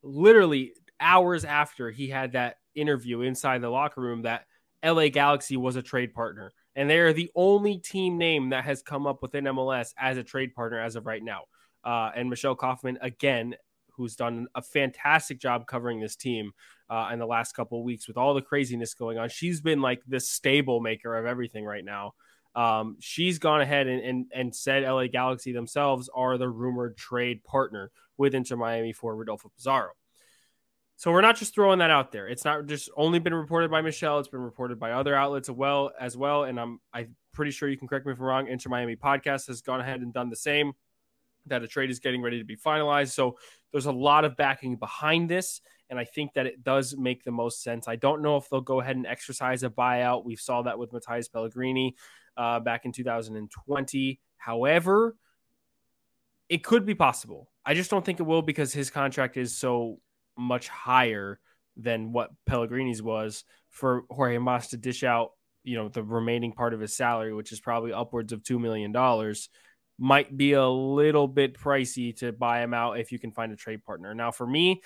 literally 0.03 0.75
hours 1.01 1.45
after 1.45 1.91
he 1.91 2.09
had 2.09 2.33
that 2.33 2.57
interview 2.75 3.23
inside 3.23 3.63
the 3.63 3.71
locker 3.71 4.01
room, 4.01 4.23
that 4.23 4.45
LA 4.85 5.09
Galaxy 5.09 5.57
was 5.57 5.77
a 5.77 5.83
trade 5.83 6.13
partner. 6.13 6.53
And 6.75 6.89
they 6.89 6.99
are 6.99 7.13
the 7.13 7.31
only 7.35 7.79
team 7.79 8.19
name 8.19 8.51
that 8.51 8.65
has 8.65 8.83
come 8.83 9.07
up 9.07 9.23
within 9.23 9.45
MLS 9.45 9.93
as 9.99 10.17
a 10.17 10.23
trade 10.23 10.55
partner 10.55 10.81
as 10.81 10.97
of 10.97 11.07
right 11.07 11.23
now. 11.23 11.43
Uh, 11.85 12.11
and 12.15 12.31
Michelle 12.31 12.55
Kaufman, 12.55 12.99
again, 13.01 13.55
who's 13.97 14.17
done 14.17 14.47
a 14.55 14.63
fantastic 14.63 15.39
job 15.39 15.67
covering 15.67 16.01
this 16.01 16.17
team 16.17 16.53
uh, 16.89 17.11
in 17.13 17.19
the 17.19 17.27
last 17.27 17.53
couple 17.53 17.79
of 17.79 17.85
weeks 17.85 18.09
with 18.09 18.17
all 18.17 18.35
the 18.35 18.43
craziness 18.43 18.95
going 18.95 19.19
on. 19.19 19.29
She's 19.29 19.61
been 19.61 19.81
like 19.81 20.03
the 20.07 20.21
stable 20.21 20.81
maker 20.81 21.17
of 21.17 21.27
everything 21.27 21.65
right 21.65 21.85
now. 21.85 22.13
Um, 22.55 22.97
she's 23.01 23.39
gone 23.39 23.61
ahead 23.61 23.87
and, 23.87 24.03
and, 24.03 24.27
and 24.35 24.55
said 24.55 24.83
LA 24.83 25.07
Galaxy 25.07 25.53
themselves 25.53 26.11
are 26.15 26.37
the 26.37 26.49
rumored 26.49 26.97
trade 26.97 27.45
partner 27.45 27.91
with 28.17 28.35
Inter 28.35 28.57
Miami 28.57 28.93
for 28.93 29.17
Rodolfo 29.17 29.51
Pizarro. 29.57 29.93
So 30.97 31.11
we're 31.11 31.23
not 31.23 31.37
just 31.37 31.55
throwing 31.55 31.81
that 31.81 31.91
out 31.91 32.13
there. 32.13 32.29
It's 32.29 32.45
not 32.45 32.67
just 32.67 32.91
only 32.97 33.19
been 33.19 33.35
reported 33.35 33.71
by 33.71 33.81
Michelle. 33.81 34.19
It's 34.19 34.29
been 34.29 34.41
reported 34.41 34.79
by 34.79 34.93
other 34.93 35.15
outlets 35.15 35.49
as 35.49 35.57
well 35.57 35.91
as 35.99 36.17
well. 36.17 36.45
And 36.45 36.61
I'm 36.61 36.79
I'm 36.93 37.17
pretty 37.33 37.51
sure 37.51 37.69
you 37.69 37.77
can 37.77 37.89
correct 37.89 38.07
me 38.07 38.13
if 38.13 38.21
I'm 38.21 38.25
wrong. 38.25 38.47
Inter 38.47 38.71
Miami 38.71 38.95
podcast 38.95 39.49
has 39.49 39.63
gone 39.63 39.81
ahead 39.81 40.01
and 40.01 40.13
done 40.13 40.31
the 40.31 40.37
same. 40.37 40.75
That 41.47 41.63
a 41.63 41.69
trade 41.69 41.91
is 41.91 41.99
getting 41.99 42.23
ready 42.23 42.39
to 42.39 42.45
be 42.45 42.57
finalized. 42.57 43.11
So 43.11 43.37
there's 43.73 43.87
a 43.87 43.93
lot 43.93 44.25
of 44.25 44.37
backing 44.37 44.77
behind 44.77 45.29
this, 45.29 45.61
and 45.91 45.99
I 45.99 46.05
think 46.05 46.35
that 46.35 46.47
it 46.47 46.63
does 46.63 46.97
make 46.97 47.25
the 47.25 47.31
most 47.31 47.63
sense. 47.63 47.89
I 47.89 47.97
don't 47.97 48.23
know 48.23 48.37
if 48.37 48.49
they'll 48.49 48.61
go 48.61 48.81
ahead 48.81 48.97
and 48.97 49.07
exercise 49.07 49.63
a 49.63 49.71
buyout. 49.71 50.25
We 50.25 50.37
saw 50.37 50.63
that 50.63 50.79
with 50.79 50.93
Matías 50.93 51.31
Pellegrini 51.33 51.97
uh, 52.37 52.61
back 52.61 52.85
in 52.85 52.93
2020. 52.93 54.21
However, 54.37 55.17
it 56.49 56.65
could 56.65 56.85
be 56.85 56.95
possible. 56.95 57.51
I 57.65 57.75
just 57.75 57.91
don't 57.91 58.05
think 58.05 58.21
it 58.21 58.25
will 58.25 58.43
because 58.43 58.73
his 58.73 58.91
contract 58.91 59.37
is 59.37 59.57
so 59.57 59.99
much 60.37 60.69
higher 60.69 61.39
than 61.77 62.13
what 62.13 62.31
Pellegrini's 62.47 63.03
was 63.03 63.45
for 63.71 64.03
Jorge 64.11 64.39
Mas 64.39 64.69
to 64.69 64.77
dish 64.77 65.05
out 65.05 65.31
you 65.65 65.77
know 65.77 65.89
the 65.89 66.03
remaining 66.03 66.53
part 66.53 66.75
of 66.75 66.81
his 66.81 66.97
salary, 66.97 67.33
which 67.33 67.53
is 67.53 67.61
probably 67.61 67.93
upwards 67.93 68.33
of 68.33 68.43
two 68.43 68.59
million 68.59 68.93
dollars, 68.93 69.49
might 69.99 70.37
be 70.37 70.53
a 70.53 70.67
little 70.67 71.29
bit 71.29 71.59
pricey 71.59 72.17
to 72.19 72.33
buy 72.33 72.63
him 72.63 72.75
out 72.75 72.99
if 72.99 73.13
you 73.13 73.19
can 73.19 73.33
find 73.33 73.53
a 73.53 73.57
trade 73.57 73.85
partner. 73.85 74.15
Now, 74.15 74.31
for 74.31 74.47
me, 74.47 74.83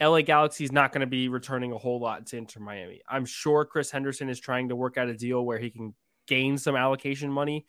LA 0.00 0.22
Galaxy 0.22 0.64
is 0.64 0.72
not 0.72 0.92
going 0.92 1.00
to 1.00 1.06
be 1.06 1.28
returning 1.28 1.72
a 1.72 1.78
whole 1.78 2.00
lot 2.00 2.26
to 2.26 2.36
Inter 2.36 2.60
Miami. 2.60 3.00
I'm 3.08 3.24
sure 3.24 3.64
Chris 3.64 3.90
Henderson 3.90 4.28
is 4.28 4.38
trying 4.38 4.68
to 4.68 4.76
work 4.76 4.98
out 4.98 5.08
a 5.08 5.14
deal 5.14 5.44
where 5.44 5.58
he 5.58 5.70
can 5.70 5.94
gain 6.26 6.58
some 6.58 6.76
allocation 6.76 7.32
money, 7.32 7.64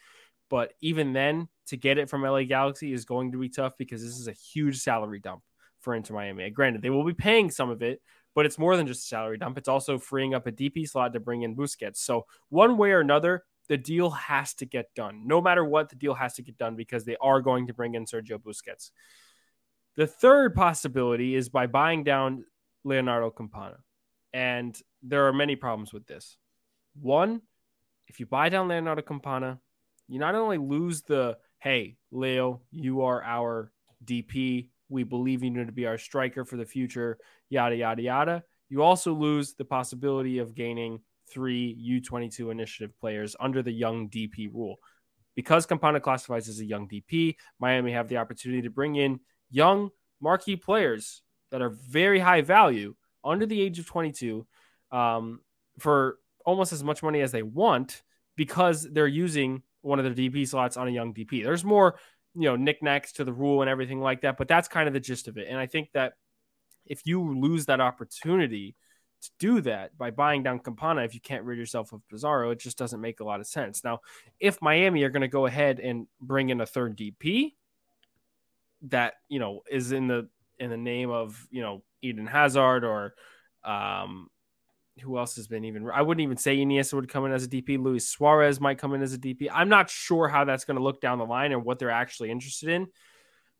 but 0.49 0.73
even 0.81 1.13
then, 1.13 1.47
to 1.67 1.77
get 1.77 1.97
it 1.97 2.09
from 2.09 2.23
LA 2.23 2.43
Galaxy 2.43 2.93
is 2.93 3.05
going 3.05 3.33
to 3.33 3.39
be 3.39 3.49
tough 3.49 3.73
because 3.77 4.01
this 4.01 4.17
is 4.17 4.27
a 4.27 4.33
huge 4.33 4.79
salary 4.79 5.19
dump 5.19 5.41
for 5.79 5.95
Inter 5.95 6.13
Miami. 6.13 6.49
Granted, 6.49 6.81
they 6.81 6.89
will 6.89 7.03
be 7.03 7.13
paying 7.13 7.51
some 7.51 7.69
of 7.69 7.81
it, 7.81 8.01
but 8.35 8.45
it's 8.45 8.57
more 8.57 8.77
than 8.77 8.87
just 8.87 9.03
a 9.03 9.07
salary 9.07 9.37
dump. 9.37 9.57
It's 9.57 9.67
also 9.67 9.97
freeing 9.97 10.33
up 10.33 10.47
a 10.47 10.51
DP 10.51 10.87
slot 10.87 11.13
to 11.13 11.19
bring 11.19 11.41
in 11.43 11.55
Busquets. 11.55 11.97
So 11.97 12.25
one 12.49 12.77
way 12.77 12.91
or 12.91 12.99
another, 12.99 13.43
the 13.67 13.77
deal 13.77 14.09
has 14.11 14.53
to 14.55 14.65
get 14.65 14.93
done. 14.95 15.23
No 15.25 15.41
matter 15.41 15.63
what, 15.63 15.89
the 15.89 15.95
deal 15.95 16.13
has 16.13 16.35
to 16.35 16.41
get 16.41 16.57
done 16.57 16.75
because 16.75 17.05
they 17.05 17.17
are 17.21 17.41
going 17.41 17.67
to 17.67 17.73
bring 17.73 17.95
in 17.95 18.05
Sergio 18.05 18.37
Busquets. 18.37 18.91
The 19.95 20.07
third 20.07 20.55
possibility 20.55 21.35
is 21.35 21.49
by 21.49 21.67
buying 21.67 22.03
down 22.03 22.45
Leonardo 22.83 23.29
Campana. 23.29 23.77
And 24.33 24.79
there 25.01 25.27
are 25.27 25.33
many 25.33 25.55
problems 25.55 25.91
with 25.91 26.05
this. 26.05 26.37
One, 26.99 27.41
if 28.07 28.19
you 28.19 28.25
buy 28.25 28.49
down 28.49 28.67
Leonardo 28.67 29.01
Campana, 29.01 29.59
you 30.07 30.19
not 30.19 30.35
only 30.35 30.57
lose 30.57 31.01
the, 31.01 31.37
hey, 31.59 31.97
Leo, 32.11 32.61
you 32.71 33.01
are 33.01 33.23
our 33.23 33.71
DP. 34.05 34.69
We 34.89 35.03
believe 35.03 35.43
you 35.43 35.65
to 35.65 35.71
be 35.71 35.85
our 35.85 35.97
striker 35.97 36.45
for 36.45 36.55
the 36.55 36.65
future 36.65 37.17
yada, 37.49 37.75
yada, 37.75 38.01
yada. 38.01 38.43
You 38.69 38.83
also 38.83 39.13
lose 39.13 39.53
the 39.53 39.65
possibility 39.65 40.39
of 40.39 40.55
gaining 40.55 40.99
three 41.29 42.01
U22 42.01 42.51
initiative 42.51 42.97
players 42.99 43.35
under 43.39 43.61
the 43.61 43.71
young 43.71 44.09
DP 44.09 44.53
rule. 44.53 44.77
Because 45.35 45.65
Campana 45.65 45.99
classifies 45.99 46.49
as 46.49 46.59
a 46.59 46.65
young 46.65 46.87
DP, 46.87 47.35
Miami 47.59 47.91
have 47.91 48.09
the 48.09 48.17
opportunity 48.17 48.63
to 48.63 48.69
bring 48.69 48.95
in 48.95 49.19
young 49.51 49.91
marquee 50.19 50.55
players 50.55 51.21
that 51.51 51.61
are 51.61 51.69
very 51.69 52.19
high 52.19 52.41
value 52.41 52.95
under 53.23 53.45
the 53.45 53.61
age 53.61 53.77
of 53.79 53.85
22 53.85 54.47
um, 54.91 55.41
for 55.79 56.17
almost 56.45 56.73
as 56.73 56.83
much 56.83 57.03
money 57.03 57.21
as 57.21 57.31
they 57.31 57.43
want 57.43 58.01
because 58.35 58.87
they're 58.91 59.07
using 59.07 59.61
one 59.81 59.99
of 59.99 60.05
their 60.05 60.29
DP 60.29 60.47
slots 60.47 60.77
on 60.77 60.87
a 60.87 60.91
young 60.91 61.13
DP. 61.13 61.43
There's 61.43 61.63
more, 61.63 61.99
you 62.33 62.49
know, 62.49 62.55
knickknacks 62.55 63.13
to 63.13 63.23
the 63.23 63.33
rule 63.33 63.61
and 63.61 63.69
everything 63.69 63.99
like 63.99 64.21
that, 64.21 64.37
but 64.37 64.47
that's 64.47 64.67
kind 64.67 64.87
of 64.87 64.93
the 64.93 64.99
gist 64.99 65.27
of 65.27 65.37
it. 65.37 65.47
And 65.49 65.59
I 65.59 65.65
think 65.65 65.89
that 65.93 66.13
if 66.85 67.05
you 67.05 67.37
lose 67.39 67.65
that 67.65 67.81
opportunity 67.81 68.75
to 69.21 69.31
do 69.39 69.61
that 69.61 69.97
by 69.97 70.11
buying 70.11 70.43
down 70.43 70.59
Campana, 70.59 71.03
if 71.03 71.13
you 71.13 71.21
can't 71.21 71.43
rid 71.43 71.57
yourself 71.57 71.91
of 71.93 72.07
Pizarro, 72.07 72.51
it 72.51 72.59
just 72.59 72.77
doesn't 72.77 73.01
make 73.01 73.19
a 73.19 73.23
lot 73.23 73.39
of 73.39 73.47
sense. 73.47 73.83
Now, 73.83 73.99
if 74.39 74.61
Miami 74.61 75.03
are 75.03 75.09
going 75.09 75.21
to 75.21 75.27
go 75.27 75.45
ahead 75.45 75.79
and 75.79 76.07
bring 76.21 76.49
in 76.49 76.61
a 76.61 76.65
third 76.65 76.97
DP 76.97 77.53
that 78.83 79.15
you 79.27 79.39
know 79.39 79.61
is 79.69 79.91
in 79.91 80.07
the 80.07 80.29
in 80.59 80.69
the 80.69 80.77
name 80.77 81.09
of 81.09 81.47
you 81.49 81.61
know 81.61 81.83
Eden 82.01 82.27
Hazard 82.27 82.83
or 82.83 83.13
um, 83.63 84.27
who 85.01 85.17
else 85.17 85.35
has 85.35 85.47
been 85.47 85.65
even 85.65 85.89
I 85.93 86.01
wouldn't 86.01 86.23
even 86.23 86.37
say 86.37 86.57
Iniesta 86.57 86.93
would 86.93 87.09
come 87.09 87.25
in 87.25 87.31
as 87.31 87.43
a 87.43 87.49
DP. 87.49 87.79
Luis 87.79 88.07
Suarez 88.07 88.59
might 88.59 88.77
come 88.77 88.93
in 88.93 89.01
as 89.01 89.13
a 89.13 89.17
DP. 89.17 89.49
I'm 89.51 89.69
not 89.69 89.89
sure 89.89 90.27
how 90.27 90.45
that's 90.45 90.65
going 90.65 90.77
to 90.77 90.83
look 90.83 91.01
down 91.01 91.17
the 91.17 91.25
line 91.25 91.51
and 91.51 91.63
what 91.63 91.79
they're 91.79 91.89
actually 91.89 92.31
interested 92.31 92.69
in. 92.69 92.87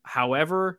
However, 0.02 0.78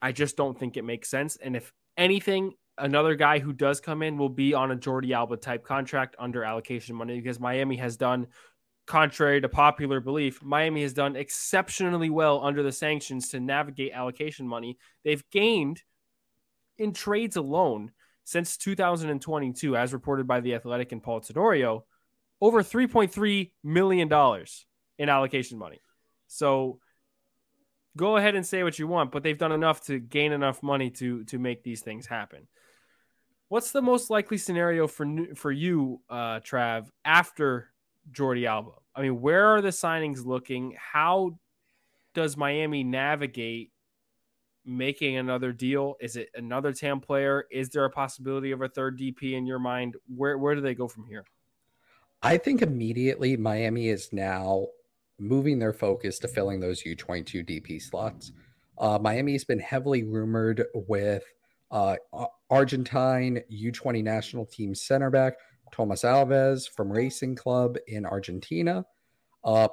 I 0.00 0.12
just 0.12 0.36
don't 0.36 0.58
think 0.58 0.76
it 0.76 0.84
makes 0.84 1.08
sense. 1.08 1.36
And 1.36 1.54
if 1.54 1.72
anything, 1.96 2.54
another 2.82 3.14
guy 3.14 3.38
who 3.38 3.52
does 3.52 3.80
come 3.80 4.02
in 4.02 4.18
will 4.18 4.28
be 4.28 4.52
on 4.52 4.72
a 4.72 4.76
Jordi 4.76 5.12
Alba 5.12 5.36
type 5.36 5.64
contract 5.64 6.16
under 6.18 6.44
allocation 6.44 6.96
money 6.96 7.20
because 7.20 7.38
Miami 7.38 7.76
has 7.76 7.96
done, 7.96 8.26
contrary 8.86 9.40
to 9.40 9.48
popular 9.48 10.00
belief, 10.00 10.42
Miami 10.42 10.82
has 10.82 10.92
done 10.92 11.14
exceptionally 11.16 12.10
well 12.10 12.44
under 12.44 12.62
the 12.62 12.72
sanctions 12.72 13.28
to 13.28 13.40
navigate 13.40 13.92
allocation 13.92 14.46
money. 14.46 14.78
They've 15.04 15.24
gained 15.30 15.82
in 16.76 16.92
trades 16.92 17.36
alone 17.36 17.92
since 18.24 18.56
2022, 18.56 19.76
as 19.76 19.92
reported 19.92 20.26
by 20.26 20.40
the 20.40 20.54
Athletic 20.54 20.92
and 20.92 21.02
Paul 21.02 21.20
Tenorio, 21.20 21.84
over 22.40 22.62
3.3 22.62 23.52
million 23.62 24.08
dollars 24.08 24.66
in 24.98 25.08
allocation 25.08 25.58
money. 25.58 25.80
So 26.26 26.80
go 27.96 28.16
ahead 28.16 28.34
and 28.34 28.44
say 28.44 28.64
what 28.64 28.78
you 28.78 28.88
want, 28.88 29.12
but 29.12 29.22
they've 29.22 29.38
done 29.38 29.52
enough 29.52 29.84
to 29.86 30.00
gain 30.00 30.32
enough 30.32 30.62
money 30.62 30.90
to 30.90 31.24
to 31.24 31.38
make 31.38 31.62
these 31.62 31.82
things 31.82 32.06
happen. 32.06 32.48
What's 33.52 33.70
the 33.70 33.82
most 33.82 34.08
likely 34.08 34.38
scenario 34.38 34.86
for 34.86 35.06
for 35.34 35.52
you, 35.52 36.00
uh, 36.08 36.40
Trav, 36.40 36.86
after 37.04 37.68
Jordi 38.10 38.46
Alba? 38.46 38.70
I 38.96 39.02
mean, 39.02 39.20
where 39.20 39.44
are 39.44 39.60
the 39.60 39.68
signings 39.68 40.24
looking? 40.24 40.74
How 40.78 41.38
does 42.14 42.34
Miami 42.34 42.82
navigate 42.82 43.72
making 44.64 45.18
another 45.18 45.52
deal? 45.52 45.96
Is 46.00 46.16
it 46.16 46.30
another 46.34 46.72
TAM 46.72 47.00
player? 47.00 47.44
Is 47.50 47.68
there 47.68 47.84
a 47.84 47.90
possibility 47.90 48.52
of 48.52 48.62
a 48.62 48.70
third 48.70 48.98
DP 48.98 49.34
in 49.34 49.44
your 49.44 49.58
mind? 49.58 49.96
Where 50.16 50.38
where 50.38 50.54
do 50.54 50.62
they 50.62 50.74
go 50.74 50.88
from 50.88 51.04
here? 51.04 51.26
I 52.22 52.38
think 52.38 52.62
immediately 52.62 53.36
Miami 53.36 53.90
is 53.90 54.14
now 54.14 54.68
moving 55.18 55.58
their 55.58 55.74
focus 55.74 56.18
to 56.20 56.28
filling 56.28 56.60
those 56.60 56.84
U22 56.84 57.46
DP 57.46 57.82
slots. 57.82 58.32
Uh, 58.78 58.98
Miami 58.98 59.32
has 59.32 59.44
been 59.44 59.60
heavily 59.60 60.04
rumored 60.04 60.64
with 60.88 61.24
uh, 61.72 61.96
Argentine 62.50 63.42
U20 63.50 64.04
national 64.04 64.46
team 64.46 64.74
center 64.74 65.10
back 65.10 65.34
Thomas 65.72 66.02
Avilés 66.02 66.70
from 66.70 66.92
Racing 66.92 67.34
Club 67.34 67.76
in 67.88 68.04
Argentina. 68.04 68.84
Uh, 69.42 69.68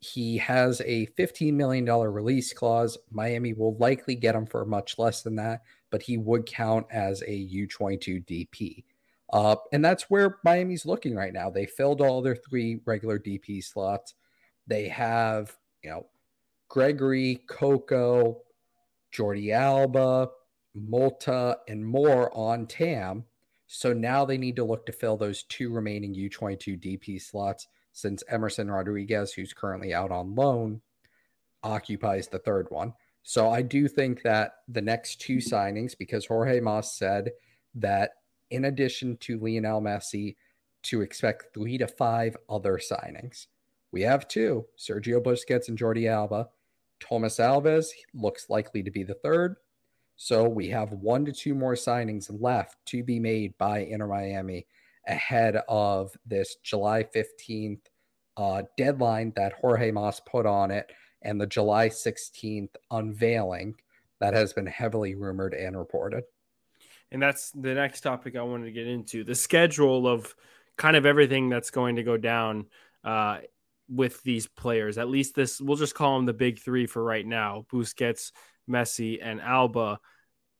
he 0.00 0.36
has 0.38 0.80
a 0.84 1.06
$15 1.18 1.54
million 1.54 1.84
release 1.84 2.52
clause. 2.52 2.96
Miami 3.10 3.52
will 3.52 3.76
likely 3.78 4.14
get 4.14 4.34
him 4.34 4.46
for 4.46 4.64
much 4.64 4.98
less 4.98 5.22
than 5.22 5.34
that, 5.36 5.62
but 5.90 6.02
he 6.02 6.18
would 6.18 6.46
count 6.46 6.86
as 6.92 7.22
a 7.22 7.48
U22 7.48 8.24
DP. 8.24 8.84
Uh, 9.32 9.56
and 9.72 9.84
that's 9.84 10.04
where 10.04 10.38
Miami's 10.44 10.86
looking 10.86 11.14
right 11.14 11.32
now. 11.32 11.50
They 11.50 11.66
filled 11.66 12.00
all 12.00 12.22
their 12.22 12.36
three 12.36 12.80
regular 12.84 13.18
DP 13.18 13.64
slots. 13.64 14.14
They 14.66 14.88
have, 14.88 15.56
you 15.82 15.90
know, 15.90 16.06
Gregore, 16.70 17.40
Coco, 17.48 18.42
Jordi 19.12 19.52
Alba, 19.52 20.28
Mota, 20.86 21.58
and 21.68 21.84
more 21.84 22.34
on 22.36 22.66
TAM. 22.66 23.24
So 23.66 23.92
now 23.92 24.24
they 24.24 24.38
need 24.38 24.56
to 24.56 24.64
look 24.64 24.86
to 24.86 24.92
fill 24.92 25.16
those 25.16 25.42
two 25.44 25.70
remaining 25.70 26.14
U22 26.14 26.80
DP 26.80 27.20
slots 27.20 27.68
since 27.92 28.22
Emerson 28.28 28.70
Rodriguez, 28.70 29.32
who's 29.32 29.52
currently 29.52 29.92
out 29.92 30.10
on 30.10 30.34
loan, 30.34 30.80
occupies 31.62 32.28
the 32.28 32.38
third 32.38 32.68
one. 32.70 32.94
So 33.22 33.50
I 33.50 33.62
do 33.62 33.88
think 33.88 34.22
that 34.22 34.56
the 34.68 34.80
next 34.80 35.20
two 35.20 35.36
signings, 35.36 35.96
because 35.98 36.24
Jorge 36.26 36.60
Mas 36.60 36.96
said 36.96 37.32
that 37.74 38.12
in 38.50 38.64
addition 38.64 39.16
to 39.18 39.38
Lionel 39.38 39.82
Messi, 39.82 40.36
to 40.84 41.02
expect 41.02 41.52
three 41.52 41.76
to 41.76 41.86
five 41.86 42.36
other 42.48 42.78
signings. 42.78 43.46
We 43.90 44.02
have 44.02 44.28
two 44.28 44.66
Sergio 44.78 45.22
Busquets 45.22 45.68
and 45.68 45.78
Jordi 45.78 46.10
Alba. 46.10 46.48
Thomas 47.00 47.38
Avilés 47.38 47.88
looks 48.14 48.48
likely 48.48 48.82
to 48.82 48.90
be 48.90 49.02
the 49.02 49.14
third. 49.14 49.56
So 50.20 50.48
we 50.48 50.68
have 50.70 50.90
one 50.90 51.24
to 51.26 51.32
two 51.32 51.54
more 51.54 51.74
signings 51.74 52.28
left 52.40 52.76
to 52.86 53.04
be 53.04 53.20
made 53.20 53.56
by 53.56 53.78
Inter 53.78 54.08
Miami 54.08 54.66
ahead 55.06 55.62
of 55.68 56.10
this 56.26 56.56
July 56.64 57.04
15th 57.04 57.78
uh, 58.36 58.62
deadline 58.76 59.32
that 59.36 59.52
Jorge 59.52 59.92
Mas 59.92 60.20
put 60.20 60.44
on 60.44 60.72
it 60.72 60.90
and 61.22 61.40
the 61.40 61.46
July 61.46 61.88
16th 61.88 62.74
unveiling 62.90 63.76
that 64.18 64.34
has 64.34 64.52
been 64.52 64.66
heavily 64.66 65.14
rumored 65.14 65.54
and 65.54 65.78
reported. 65.78 66.24
And 67.12 67.22
that's 67.22 67.52
the 67.52 67.74
next 67.74 68.00
topic 68.00 68.34
I 68.34 68.42
wanted 68.42 68.66
to 68.66 68.72
get 68.72 68.88
into 68.88 69.22
the 69.22 69.36
schedule 69.36 70.08
of 70.08 70.34
kind 70.76 70.96
of 70.96 71.06
everything 71.06 71.48
that's 71.48 71.70
going 71.70 71.94
to 71.94 72.02
go 72.02 72.16
down 72.16 72.66
uh, 73.04 73.38
with 73.88 74.20
these 74.24 74.48
players. 74.48 74.98
At 74.98 75.08
least 75.08 75.36
this, 75.36 75.60
we'll 75.60 75.76
just 75.76 75.94
call 75.94 76.16
them 76.16 76.26
the 76.26 76.34
big 76.34 76.58
three 76.58 76.86
for 76.86 77.02
right 77.02 77.26
now: 77.26 77.66
Busquets, 77.72 78.32
Messi, 78.68 79.18
and 79.22 79.40
Alba. 79.40 79.98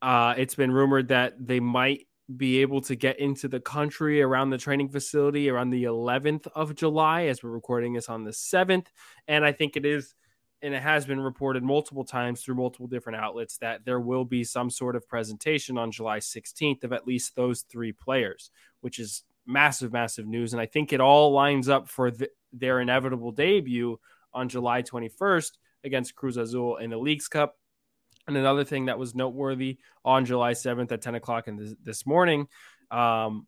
Uh, 0.01 0.35
it's 0.37 0.55
been 0.55 0.73
rumored 0.73 1.09
that 1.09 1.35
they 1.45 1.61
might 1.61 2.07
be 2.35 2.59
able 2.59 2.81
to 2.83 2.95
get 2.95 3.19
into 3.19 3.49
the 3.49 3.61
country 3.61 4.21
around 4.21 4.51
the 4.51 4.59
training 4.59 4.91
facility 4.91 5.49
around 5.49 5.71
the 5.71 5.85
11th 5.85 6.47
of 6.55 6.75
July, 6.75 7.25
as 7.25 7.43
we're 7.43 7.51
recording 7.51 7.95
this 7.95 8.09
on 8.09 8.25
the 8.25 8.31
7th. 8.31 8.87
And 9.27 9.45
I 9.45 9.53
think 9.53 9.77
it 9.77 9.87
is, 9.87 10.15
and 10.61 10.75
it 10.75 10.83
has 10.83 11.07
been 11.07 11.21
reported 11.21 11.63
multiple 11.63 12.05
times 12.05 12.43
through 12.43 12.57
multiple 12.57 12.87
different 12.87 13.19
outlets 13.19 13.57
that 13.59 13.85
there 13.85 14.01
will 14.01 14.27
be 14.27 14.45
some 14.45 14.71
sort 14.71 14.95
of 14.95 15.09
presentation 15.09 15.79
on 15.79 15.91
July 15.91 16.19
16th 16.19 16.85
of 16.85 16.93
at 16.93 17.07
least 17.07 17.35
those 17.35 17.63
three 17.63 17.93
players, 17.93 18.51
which 18.83 18.99
is 18.99 19.25
massive, 19.47 19.93
massive 19.93 20.27
news. 20.27 20.53
And 20.53 20.61
I 20.61 20.67
think 20.67 20.93
it 20.93 21.01
all 21.01 21.33
lines 21.33 21.71
up 21.71 21.89
for 21.89 22.11
the, 22.11 22.29
their 22.53 22.81
inevitable 22.81 23.33
debut 23.33 23.99
on 24.35 24.51
July 24.51 24.83
21st 24.83 25.53
against 25.85 26.15
Cruz 26.15 26.37
Azul 26.37 26.77
in 26.77 26.91
the 26.91 26.99
Leagues 26.99 27.29
Cup. 27.29 27.57
And 28.29 28.37
another 28.37 28.63
thing 28.63 28.87
that 28.87 28.99
was 28.99 29.15
noteworthy 29.15 29.79
on 30.05 30.27
July 30.27 30.53
7th 30.53 30.93
at 30.93 31.01
10 31.01 31.15
o'clock 31.15 31.49
in 31.49 31.57
this, 31.57 31.75
this 31.83 32.07
morning, 32.07 32.47
um, 32.91 33.47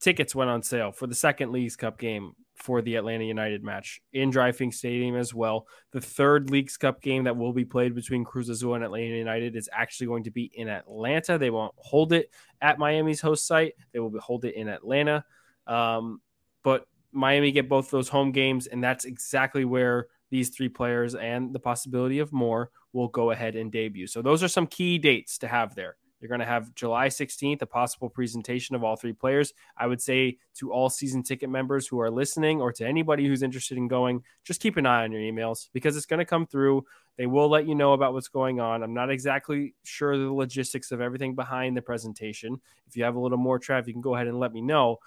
tickets 0.00 0.34
went 0.34 0.48
on 0.50 0.62
sale 0.62 0.92
for 0.92 1.06
the 1.06 1.14
second 1.14 1.52
Leagues 1.52 1.76
Cup 1.76 1.98
game 1.98 2.32
for 2.54 2.82
the 2.82 2.96
Atlanta 2.96 3.24
United 3.24 3.62
match 3.62 4.00
in 4.12 4.32
DRV 4.32 4.72
Stadium 4.72 5.14
as 5.14 5.34
well. 5.34 5.66
The 5.92 6.00
third 6.00 6.50
Leagues 6.50 6.78
Cup 6.78 7.02
game 7.02 7.24
that 7.24 7.36
will 7.36 7.52
be 7.52 7.66
played 7.66 7.94
between 7.94 8.24
Cruz 8.24 8.48
Azul 8.48 8.74
and 8.74 8.82
Atlanta 8.82 9.14
United 9.14 9.54
is 9.54 9.68
actually 9.72 10.06
going 10.06 10.24
to 10.24 10.30
be 10.30 10.50
in 10.54 10.68
Atlanta. 10.68 11.36
They 11.36 11.50
won't 11.50 11.74
hold 11.76 12.12
it 12.14 12.30
at 12.62 12.78
Miami's 12.78 13.20
host 13.20 13.46
site. 13.46 13.74
They 13.92 14.00
will 14.00 14.18
hold 14.20 14.44
it 14.46 14.54
in 14.54 14.68
Atlanta. 14.68 15.24
Um, 15.66 16.20
but 16.64 16.86
Miami 17.12 17.52
get 17.52 17.68
both 17.68 17.90
those 17.90 18.08
home 18.08 18.32
games, 18.32 18.66
and 18.66 18.82
that's 18.82 19.04
exactly 19.04 19.64
where 19.64 20.06
these 20.30 20.50
three 20.50 20.68
players 20.68 21.14
and 21.14 21.52
the 21.52 21.58
possibility 21.58 22.18
of 22.18 22.32
more 22.32 22.70
will 22.92 23.08
go 23.08 23.30
ahead 23.30 23.56
and 23.56 23.72
debut. 23.72 24.06
So 24.06 24.22
those 24.22 24.42
are 24.42 24.48
some 24.48 24.66
key 24.66 24.98
dates 24.98 25.38
to 25.38 25.48
have 25.48 25.74
there. 25.74 25.96
You're 26.20 26.28
going 26.28 26.40
to 26.40 26.46
have 26.46 26.74
July 26.74 27.08
16th, 27.08 27.62
a 27.62 27.66
possible 27.66 28.08
presentation 28.08 28.74
of 28.74 28.82
all 28.82 28.96
three 28.96 29.12
players. 29.12 29.52
I 29.76 29.86
would 29.86 30.00
say 30.00 30.38
to 30.54 30.72
all 30.72 30.90
season 30.90 31.22
ticket 31.22 31.48
members 31.48 31.86
who 31.86 32.00
are 32.00 32.10
listening 32.10 32.60
or 32.60 32.72
to 32.72 32.86
anybody 32.86 33.26
who's 33.26 33.42
interested 33.42 33.78
in 33.78 33.88
going, 33.88 34.22
just 34.44 34.60
keep 34.60 34.76
an 34.76 34.86
eye 34.86 35.04
on 35.04 35.12
your 35.12 35.20
emails 35.20 35.68
because 35.72 35.96
it's 35.96 36.06
going 36.06 36.18
to 36.18 36.24
come 36.24 36.46
through. 36.46 36.84
They 37.16 37.26
will 37.26 37.48
let 37.48 37.68
you 37.68 37.74
know 37.74 37.92
about 37.92 38.14
what's 38.14 38.28
going 38.28 38.60
on. 38.60 38.82
I'm 38.82 38.94
not 38.94 39.10
exactly 39.10 39.74
sure 39.84 40.16
the 40.16 40.32
logistics 40.32 40.90
of 40.90 41.00
everything 41.00 41.34
behind 41.34 41.76
the 41.76 41.82
presentation. 41.82 42.60
If 42.86 42.96
you 42.96 43.04
have 43.04 43.16
a 43.16 43.20
little 43.20 43.38
more, 43.38 43.58
Trev, 43.58 43.86
you 43.86 43.94
can 43.94 44.02
go 44.02 44.14
ahead 44.14 44.26
and 44.26 44.40
let 44.40 44.52
me 44.52 44.60
know. 44.60 44.98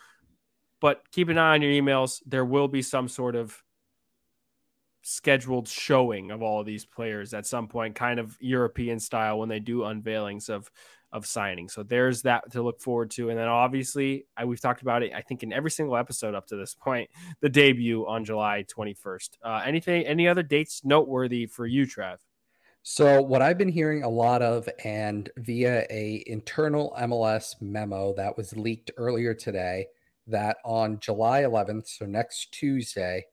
But 0.80 1.04
keep 1.12 1.30
an 1.30 1.38
eye 1.38 1.54
on 1.54 1.62
your 1.62 1.72
emails. 1.72 2.22
There 2.26 2.46
will 2.46 2.68
be 2.68 2.82
some 2.82 3.08
sort 3.08 3.36
of 3.36 3.62
scheduled 5.02 5.68
showing 5.68 6.32
of 6.32 6.42
all 6.42 6.60
of 6.60 6.66
these 6.66 6.86
players 6.86 7.34
at 7.34 7.46
some 7.46 7.68
point, 7.68 7.96
kind 7.96 8.20
of 8.20 8.38
European 8.40 9.00
style 9.00 9.40
when 9.40 9.50
they 9.50 9.60
do 9.60 9.80
unveilings 9.80 10.50
of 10.50 10.72
of 11.12 11.26
signing. 11.26 11.68
So 11.68 11.84
there's 11.84 12.22
that 12.22 12.52
to 12.52 12.62
look 12.62 12.80
forward 12.80 13.12
to. 13.12 13.30
And 13.30 13.38
then 13.38 13.48
obviously, 13.48 14.28
I, 14.38 14.46
we've 14.46 14.62
talked 14.62 14.82
about 14.82 15.04
it, 15.04 15.12
I 15.14 15.22
think, 15.22 15.44
in 15.44 15.52
every 15.52 15.72
single 15.72 15.98
episode 15.98 16.36
up 16.36 16.48
to 16.48 16.56
this 16.56 16.74
point, 16.74 17.10
the 17.42 17.50
debut 17.50 18.08
on 18.08 18.24
July 18.24 18.66
21st. 18.74 19.30
Uh, 19.44 19.62
anything, 19.66 20.06
any 20.06 20.28
other 20.28 20.44
dates 20.44 20.86
noteworthy 20.86 21.46
for 21.48 21.66
you, 21.66 21.86
Trav? 21.86 22.18
So 22.84 23.22
what 23.22 23.44
I've 23.44 23.60
been 23.60 23.70
hearing 23.70 24.04
a 24.04 24.10
lot 24.10 24.42
of, 24.42 24.68
and 24.84 25.30
via 25.38 25.86
a 25.92 26.24
internal 26.26 26.96
MLS 27.00 27.62
memo 27.62 28.14
that 28.16 28.36
was 28.36 28.58
leaked 28.58 28.90
earlier 28.98 29.36
today, 29.36 29.86
that 30.28 30.58
on 30.66 31.00
July 31.00 31.44
11th, 31.44 31.88
so 31.88 32.06
next 32.06 32.52
Tuesday, 32.52 33.26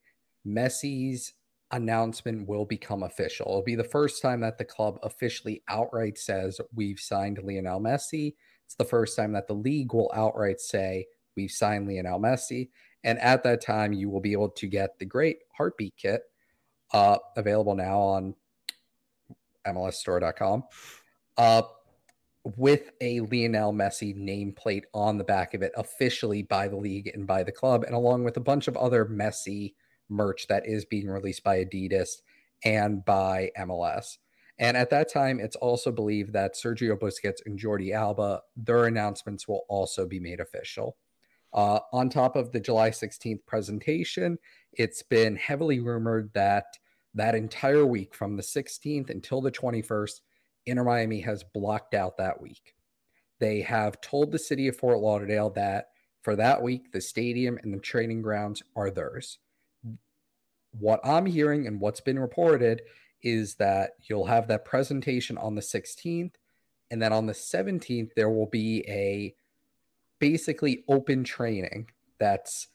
Messi's 0.46 1.32
announcement 1.70 2.48
will 2.48 2.64
become 2.64 3.02
official. 3.02 3.46
It'll 3.46 3.62
be 3.62 3.74
the 3.74 3.84
first 3.84 4.22
time 4.22 4.40
that 4.40 4.58
the 4.58 4.64
club 4.64 4.98
officially 5.02 5.62
outright 5.68 6.18
says 6.18 6.60
we've 6.74 6.98
signed 6.98 7.40
Lionel 7.42 7.80
Messi. 7.80 8.34
It's 8.64 8.74
the 8.74 8.84
first 8.84 9.16
time 9.16 9.32
that 9.32 9.46
the 9.46 9.54
league 9.54 9.92
will 9.92 10.10
outright 10.14 10.60
say 10.60 11.06
we've 11.36 11.50
signed 11.50 11.86
Lionel 11.86 12.20
Messi. 12.20 12.70
And 13.04 13.18
at 13.20 13.42
that 13.44 13.60
time, 13.60 13.92
you 13.92 14.10
will 14.10 14.20
be 14.20 14.32
able 14.32 14.50
to 14.50 14.66
get 14.66 14.98
the 14.98 15.04
great 15.04 15.38
heartbeat 15.56 15.94
kit 15.96 16.22
uh, 16.92 17.18
available 17.36 17.74
now 17.74 17.98
on 17.98 18.34
MLSstore.com 19.66 20.64
uh, 21.36 21.62
with 22.56 22.90
a 23.00 23.20
Lionel 23.20 23.72
Messi 23.72 24.16
nameplate 24.16 24.84
on 24.94 25.18
the 25.18 25.24
back 25.24 25.54
of 25.54 25.62
it, 25.62 25.72
officially 25.76 26.42
by 26.42 26.66
the 26.66 26.76
league 26.76 27.10
and 27.14 27.26
by 27.26 27.42
the 27.42 27.52
club, 27.52 27.84
and 27.84 27.94
along 27.94 28.24
with 28.24 28.36
a 28.36 28.40
bunch 28.40 28.68
of 28.68 28.76
other 28.76 29.04
Messi 29.04 29.74
merch 30.08 30.46
that 30.48 30.66
is 30.66 30.84
being 30.84 31.08
released 31.08 31.44
by 31.44 31.64
Adidas 31.64 32.22
and 32.64 33.04
by 33.04 33.50
MLS. 33.58 34.18
And 34.58 34.76
at 34.76 34.90
that 34.90 35.12
time, 35.12 35.38
it's 35.38 35.56
also 35.56 35.92
believed 35.92 36.32
that 36.32 36.54
Sergio 36.54 36.98
Busquets 36.98 37.46
and 37.46 37.58
Jordi 37.58 37.92
Alba, 37.92 38.42
their 38.56 38.86
announcements 38.86 39.46
will 39.46 39.62
also 39.68 40.06
be 40.06 40.18
made 40.18 40.40
official. 40.40 40.96
Uh, 41.52 41.78
on 41.92 42.10
top 42.10 42.36
of 42.36 42.52
the 42.52 42.60
July 42.60 42.90
16th 42.90 43.46
presentation, 43.46 44.36
it's 44.72 45.02
been 45.02 45.36
heavily 45.36 45.80
rumored 45.80 46.30
that 46.34 46.66
that 47.14 47.34
entire 47.34 47.86
week 47.86 48.14
from 48.14 48.36
the 48.36 48.42
16th 48.42 49.10
until 49.10 49.40
the 49.40 49.50
21st, 49.50 50.20
Inter 50.66 50.84
Miami 50.84 51.20
has 51.20 51.42
blocked 51.54 51.94
out 51.94 52.18
that 52.18 52.40
week. 52.40 52.74
They 53.40 53.62
have 53.62 54.00
told 54.00 54.30
the 54.30 54.38
city 54.38 54.68
of 54.68 54.76
Fort 54.76 54.98
Lauderdale 54.98 55.50
that 55.50 55.88
for 56.22 56.36
that 56.36 56.60
week, 56.62 56.92
the 56.92 57.00
stadium 57.00 57.58
and 57.62 57.72
the 57.72 57.78
training 57.78 58.22
grounds 58.22 58.62
are 58.76 58.90
theirs 58.90 59.38
what 60.78 61.00
I'm 61.04 61.26
hearing 61.26 61.66
and 61.66 61.80
what's 61.80 62.00
been 62.00 62.18
reported 62.18 62.82
is 63.22 63.56
that 63.56 63.92
you'll 64.08 64.26
have 64.26 64.48
that 64.48 64.64
presentation 64.64 65.36
on 65.38 65.54
the 65.54 65.60
16th. 65.60 66.34
And 66.90 67.02
then 67.02 67.12
on 67.12 67.26
the 67.26 67.32
17th, 67.32 68.10
there 68.14 68.30
will 68.30 68.46
be 68.46 68.84
a 68.88 69.34
basically 70.18 70.84
open 70.88 71.24
training 71.24 71.90
that's, 72.18 72.68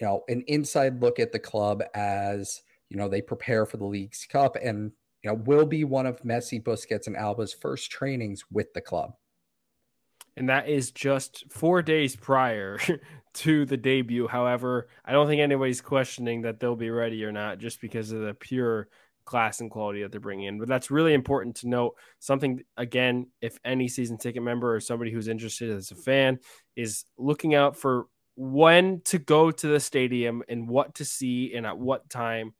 you 0.00 0.06
know, 0.06 0.24
an 0.28 0.42
inside 0.46 1.00
look 1.00 1.18
at 1.18 1.32
the 1.32 1.38
club 1.38 1.82
as, 1.94 2.62
you 2.88 2.96
know, 2.96 3.08
they 3.08 3.22
prepare 3.22 3.66
for 3.66 3.76
the 3.76 3.84
Leagues 3.84 4.26
Cup 4.30 4.56
and, 4.56 4.92
you 5.22 5.30
know, 5.30 5.34
will 5.34 5.66
be 5.66 5.84
one 5.84 6.06
of 6.06 6.22
Messi, 6.22 6.62
Busquets, 6.62 7.06
and 7.06 7.16
Alba's 7.16 7.54
first 7.54 7.90
trainings 7.90 8.44
with 8.50 8.72
the 8.74 8.80
club. 8.80 9.14
And 10.36 10.48
that 10.50 10.68
is 10.68 10.90
just 10.90 11.44
four 11.50 11.82
days 11.82 12.14
prior 12.14 12.78
to 13.36 13.64
the 13.64 13.76
debut. 13.76 14.26
However, 14.26 14.88
I 15.04 15.12
don't 15.12 15.26
think 15.26 15.40
anybody's 15.40 15.80
questioning 15.80 16.42
that 16.42 16.60
they'll 16.60 16.76
be 16.76 16.90
ready 16.90 17.24
or 17.24 17.32
not 17.32 17.58
just 17.58 17.80
because 17.80 18.12
of 18.12 18.20
the 18.20 18.34
pure 18.34 18.88
class 19.24 19.60
and 19.60 19.70
quality 19.70 20.02
that 20.02 20.12
they're 20.12 20.20
bringing 20.20 20.46
in. 20.46 20.58
But 20.58 20.68
that's 20.68 20.90
really 20.90 21.12
important 21.12 21.56
to 21.56 21.68
note. 21.68 21.96
Something, 22.18 22.62
again, 22.76 23.26
if 23.40 23.58
any 23.64 23.88
season 23.88 24.16
ticket 24.16 24.42
member 24.42 24.74
or 24.74 24.80
somebody 24.80 25.10
who's 25.10 25.28
interested 25.28 25.70
as 25.70 25.90
a 25.90 25.96
fan 25.96 26.38
is 26.76 27.04
looking 27.18 27.54
out 27.54 27.76
for 27.76 28.06
when 28.36 29.00
to 29.06 29.18
go 29.18 29.50
to 29.50 29.66
the 29.66 29.80
stadium 29.80 30.42
and 30.48 30.68
what 30.68 30.94
to 30.96 31.04
see 31.04 31.54
and 31.54 31.66
at 31.66 31.78
what 31.78 32.08
time 32.08 32.54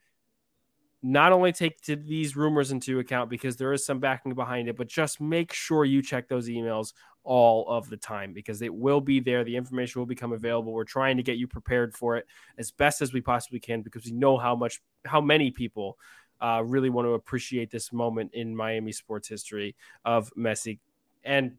not 1.07 1.31
only 1.31 1.53
take 1.53 1.81
these 1.83 2.35
rumors 2.35 2.73
into 2.73 2.99
account 2.99 3.31
because 3.31 3.57
there 3.57 3.73
is 3.73 3.87
some 3.87 4.01
backing 4.01 4.35
behind 4.35 4.69
it, 4.69 4.77
but 4.77 4.88
just 4.88 5.21
make 5.21 5.53
sure 5.53 5.85
you 5.85 6.03
check 6.03 6.27
those 6.27 6.49
emails 6.49 6.95
all 7.23 7.69
of 7.69 7.88
the 7.88 7.97
time 7.97 8.33
because 8.33 8.61
it 8.61 8.75
will 8.75 9.01
be 9.01 9.21
there. 9.21 9.45
The 9.45 9.55
information 9.55 10.01
will 10.01 10.07
become 10.07 10.33
available. 10.33 10.73
We're 10.73 10.83
trying 10.83 11.16
to 11.19 11.23
get 11.23 11.37
you 11.37 11.47
prepared 11.47 11.95
for 11.95 12.16
it 12.16 12.27
as 12.59 12.73
best 12.73 13.03
as 13.03 13.12
we 13.12 13.21
possibly 13.21 13.61
can 13.61 13.83
because 13.83 14.05
we 14.05 14.11
know 14.11 14.37
how 14.37 14.57
much, 14.57 14.83
how 15.05 15.21
many 15.21 15.53
people 15.53 15.97
uh, 16.40 16.62
really 16.66 16.90
want 16.90 17.07
to 17.07 17.12
appreciate 17.12 17.71
this 17.71 17.92
moment 17.92 18.33
in 18.35 18.57
Miami 18.57 18.90
sports 18.90 19.29
history 19.29 19.77
of 20.05 20.33
Messi 20.37 20.81
and 21.23 21.53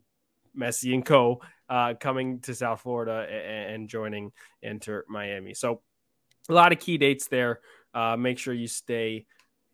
Messi 0.57 0.93
and 0.93 1.05
co 1.05 1.39
uh, 1.69 1.93
coming 1.97 2.41
to 2.41 2.53
South 2.53 2.81
Florida 2.81 3.25
and, 3.31 3.87
joining 3.87 4.33
Inter 4.61 5.05
Miami. 5.07 5.53
So 5.53 5.81
a 6.49 6.53
lot 6.53 6.73
of 6.73 6.79
key 6.79 6.97
dates 6.97 7.27
there. 7.27 7.61
Uh, 7.93 8.15
make 8.17 8.37
sure 8.37 8.53
you 8.53 8.67
stay 8.67 9.25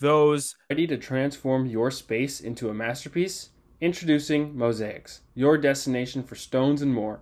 Those 0.00 0.54
ready 0.70 0.86
to 0.86 0.96
transform 0.96 1.66
your 1.66 1.90
space 1.90 2.40
into 2.40 2.70
a 2.70 2.74
masterpiece, 2.74 3.50
introducing 3.80 4.56
Mosaics, 4.56 5.22
your 5.34 5.58
destination 5.58 6.22
for 6.22 6.36
stones 6.36 6.82
and 6.82 6.94
more. 6.94 7.18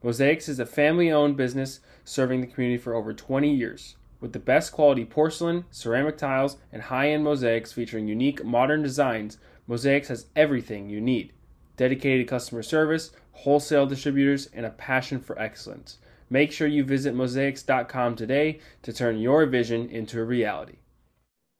Mosaics 0.00 0.48
is 0.48 0.60
a 0.60 0.64
family 0.64 1.10
owned 1.10 1.36
business 1.36 1.80
serving 2.04 2.40
the 2.40 2.46
community 2.46 2.80
for 2.80 2.94
over 2.94 3.12
20 3.12 3.52
years. 3.52 3.96
With 4.20 4.32
the 4.32 4.38
best 4.38 4.70
quality 4.70 5.04
porcelain, 5.04 5.64
ceramic 5.72 6.18
tiles, 6.18 6.58
and 6.72 6.82
high 6.82 7.10
end 7.10 7.24
mosaics 7.24 7.72
featuring 7.72 8.06
unique 8.06 8.44
modern 8.44 8.80
designs, 8.80 9.38
Mosaics 9.66 10.06
has 10.06 10.26
everything 10.36 10.88
you 10.88 11.00
need. 11.00 11.32
dedicated 11.76 12.28
customer 12.28 12.62
service, 12.62 13.10
wholesale 13.32 13.86
distributors, 13.86 14.46
and 14.52 14.64
a 14.64 14.70
passion 14.70 15.18
for 15.18 15.36
excellence. 15.36 15.98
Make 16.28 16.52
sure 16.52 16.68
you 16.68 16.84
visit 16.84 17.12
mosaics.com 17.12 18.14
today 18.14 18.60
to 18.82 18.92
turn 18.92 19.18
your 19.18 19.46
vision 19.46 19.88
into 19.88 20.20
a 20.20 20.24
reality. 20.24 20.76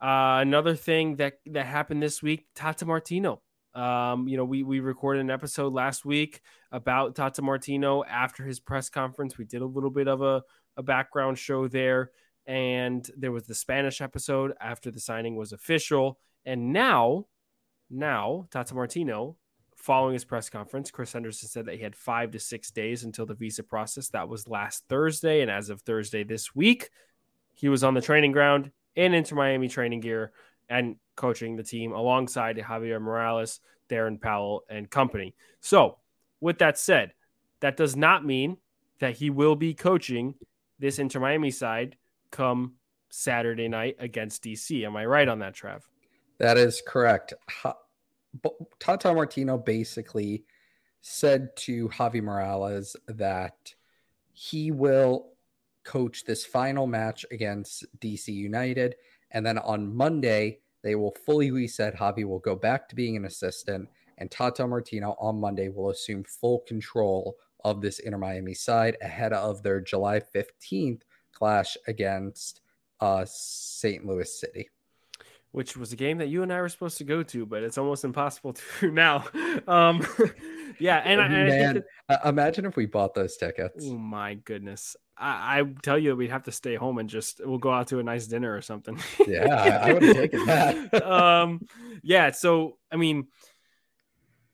Uh, 0.01 0.39
another 0.41 0.75
thing 0.75 1.17
that 1.17 1.35
that 1.47 1.67
happened 1.67 2.03
this 2.03 2.23
week, 2.23 2.47
Tata 2.55 2.87
Martino. 2.87 3.43
Um, 3.75 4.27
you 4.29 4.37
know, 4.37 4.45
we 4.45 4.63
we 4.63 4.81
recorded 4.81 5.21
an 5.21 5.31
episode 5.31 5.73
last 5.75 6.05
week 6.05 6.41
about 6.73 7.15
Tata 7.15 7.43
Martino 7.43 8.03
after 8.05 8.45
his 8.45 8.61
press 8.61 8.89
conference. 8.89 9.37
We 9.37 9.45
did 9.45 9.61
a 9.61 9.67
little 9.67 9.91
bit 9.91 10.09
of 10.09 10.23
a, 10.23 10.43
a 10.77 10.83
background 10.83 11.39
show 11.39 11.69
there, 11.69 12.11
and 12.47 13.07
there 13.17 13.31
was 13.31 13.45
the 13.45 13.55
Spanish 13.55 14.01
episode 14.01 14.55
after 14.61 14.91
the 14.91 15.01
signing 15.01 15.37
was 15.37 15.53
official. 15.53 16.19
And 16.47 16.73
now, 16.73 17.27
now 17.91 18.49
Tata 18.51 18.75
Martino, 18.75 19.37
following 19.77 20.15
his 20.15 20.25
press 20.25 20.49
conference, 20.49 20.91
Chris 20.91 21.13
Henderson 21.13 21.51
said 21.51 21.67
that 21.67 21.75
he 21.75 21.83
had 21.83 21.95
five 21.95 22.31
to 22.31 22.39
six 22.39 22.71
days 22.71 23.05
until 23.05 23.27
the 23.27 23.35
visa 23.35 23.63
process. 23.63 24.09
That 24.09 24.31
was 24.31 24.49
last 24.49 24.85
Thursday, 24.89 25.43
and 25.43 25.51
as 25.51 25.69
of 25.69 25.83
Thursday 25.83 26.25
this 26.25 26.55
week, 26.55 26.89
he 27.55 27.69
was 27.69 27.85
on 27.85 27.93
the 27.93 28.01
training 28.01 28.33
ground 28.33 28.71
in 29.01 29.15
Inter 29.15 29.35
Miami 29.35 29.67
training 29.67 30.01
gear 30.01 30.31
and 30.69 30.97
coaching 31.17 31.57
the 31.57 31.63
team 31.63 31.93
alongside 31.93 32.59
Javier 32.59 33.01
Morales, 33.01 33.61
Darren 33.89 34.21
Powell, 34.21 34.65
and 34.69 34.91
company. 34.91 35.35
So, 35.61 35.97
with 36.39 36.59
that 36.59 36.79
said, 36.79 37.15
that 37.61 37.79
does 37.79 37.97
not 37.97 38.27
mean 38.27 38.59
that 38.99 39.17
he 39.17 39.31
will 39.31 39.57
be 39.57 39.73
coaching 39.73 40.35
this 40.79 40.99
Inter 40.99 41.19
Miami 41.19 41.51
side 41.51 41.97
come 42.31 42.75
Saturday 43.09 43.69
night 43.69 43.97
against 43.99 44.45
DC. 44.45 44.85
Am 44.85 44.97
I 44.97 45.07
right 45.07 45.29
on 45.29 45.39
that, 45.39 45.55
Trav? 45.55 45.81
That 46.37 46.59
is 46.59 46.83
correct. 46.87 47.33
Tata 48.79 49.15
Martino 49.15 49.57
basically 49.57 50.45
said 51.01 51.57
to 51.57 51.89
Javi 51.89 52.23
Morales 52.23 52.97
that 53.07 53.75
he 54.35 54.71
will 54.71 55.30
coach 55.85 56.25
this 56.25 56.45
final 56.45 56.87
match 56.87 57.25
against 57.31 57.85
DC 58.01 58.29
United. 58.29 58.97
And 59.31 59.45
then 59.45 59.59
on 59.59 59.95
Monday, 59.95 60.59
they 60.83 60.95
will 60.95 61.15
fully 61.27 61.51
reset. 61.51 61.97
Javi 61.97 62.25
will 62.25 62.39
go 62.39 62.57
back 62.57 62.89
to 62.89 62.97
being 62.97 63.17
an 63.17 63.27
assistant, 63.27 63.89
and 64.19 64.31
Tata 64.31 64.67
Martino 64.67 65.15
on 65.21 65.41
Monday 65.41 65.69
will 65.69 65.91
assume 65.91 66.25
full 66.25 66.61
control 66.61 67.37
of 67.65 67.81
this 67.81 67.99
Inter 67.99 68.19
Miami 68.19 68.55
side 68.55 68.97
ahead 69.03 69.33
of 69.33 69.63
their 69.63 69.81
July 69.81 70.21
15th 70.21 71.03
clash 71.33 71.77
against 71.87 72.61
uh, 73.01 73.25
St. 73.27 74.07
Louis 74.07 74.41
City 74.41 74.71
which 75.53 75.77
was 75.77 75.93
a 75.93 75.97
game 75.97 76.19
that 76.19 76.29
you 76.29 76.43
and 76.43 76.53
I 76.53 76.61
were 76.61 76.69
supposed 76.69 76.99
to 76.99 77.05
go 77.05 77.23
to, 77.25 77.45
but 77.45 77.63
it's 77.63 77.79
almost 77.79 78.05
impossible 78.05 78.53
to 78.81 78.91
now. 78.91 79.25
Um, 79.67 80.07
yeah, 80.79 80.99
and, 80.99 81.21
I, 81.21 81.29
man, 81.29 81.83
that, 82.09 82.21
imagine 82.25 82.65
if 82.67 82.77
we 82.77 82.87
bought 82.87 83.15
those 83.15 83.37
tickets. 83.37 83.85
Oh 83.89 83.99
my 83.99 84.35
goodness! 84.35 84.97
I, 85.21 85.61
I, 85.61 85.65
tell 85.83 85.99
you, 85.99 86.17
we'd 86.17 86.31
have 86.31 86.45
to 86.45 86.53
stay 86.53 86.77
home 86.77 86.99
and 86.99 87.09
just 87.09 87.41
we'll 87.45 87.59
go 87.59 87.71
out 87.71 87.89
to 87.89 87.99
a 87.99 88.03
nice 88.03 88.27
dinner 88.27 88.55
or 88.55 88.63
something. 88.63 88.99
Yeah, 89.27 89.55
I, 89.55 89.91
I 89.91 89.93
would 89.93 90.03
have 90.03 90.17
taken 90.17 90.47
that. 90.47 91.07
um, 91.07 91.61
yeah. 92.03 92.31
So 92.31 92.79
I 92.91 92.97
mean, 92.97 93.29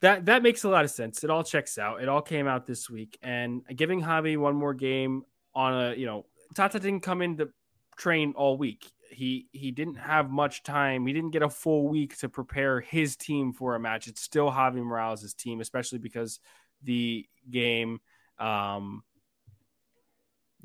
that 0.00 0.26
that 0.26 0.42
makes 0.42 0.64
a 0.64 0.68
lot 0.68 0.84
of 0.84 0.90
sense. 0.90 1.22
It 1.24 1.30
all 1.30 1.44
checks 1.44 1.78
out. 1.78 2.02
It 2.02 2.08
all 2.08 2.22
came 2.22 2.46
out 2.46 2.66
this 2.66 2.90
week, 2.90 3.18
and 3.22 3.62
giving 3.74 4.02
Javi 4.02 4.36
one 4.36 4.56
more 4.56 4.74
game 4.74 5.22
on 5.54 5.72
a 5.74 5.94
you 5.94 6.06
know 6.06 6.26
Tata 6.54 6.80
didn't 6.80 7.00
come 7.00 7.22
in 7.22 7.36
to 7.38 7.50
train 7.96 8.34
all 8.36 8.58
week 8.58 8.90
he 9.10 9.46
he 9.52 9.70
didn't 9.70 9.96
have 9.96 10.30
much 10.30 10.62
time. 10.62 11.06
He 11.06 11.12
didn't 11.12 11.30
get 11.30 11.42
a 11.42 11.48
full 11.48 11.88
week 11.88 12.18
to 12.18 12.28
prepare 12.28 12.80
his 12.80 13.16
team 13.16 13.52
for 13.52 13.74
a 13.74 13.80
match. 13.80 14.08
It's 14.08 14.20
still 14.20 14.50
Javi 14.50 14.82
Morales' 14.84 15.34
team, 15.34 15.60
especially 15.60 15.98
because 15.98 16.40
the 16.82 17.26
game 17.50 18.00
um 18.38 19.02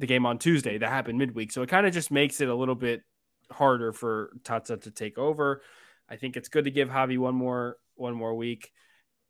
the 0.01 0.07
game 0.07 0.25
on 0.25 0.37
Tuesday 0.37 0.77
that 0.77 0.89
happened 0.89 1.17
midweek. 1.17 1.51
So 1.51 1.61
it 1.61 1.69
kind 1.69 1.87
of 1.87 1.93
just 1.93 2.11
makes 2.11 2.41
it 2.41 2.49
a 2.49 2.55
little 2.55 2.75
bit 2.75 3.03
harder 3.49 3.93
for 3.93 4.31
Tata 4.43 4.77
to 4.77 4.91
take 4.91 5.17
over. 5.17 5.61
I 6.09 6.17
think 6.17 6.35
it's 6.35 6.49
good 6.49 6.65
to 6.65 6.71
give 6.71 6.89
Javi 6.89 7.17
one 7.17 7.35
more 7.35 7.77
one 7.95 8.13
more 8.13 8.35
week. 8.35 8.71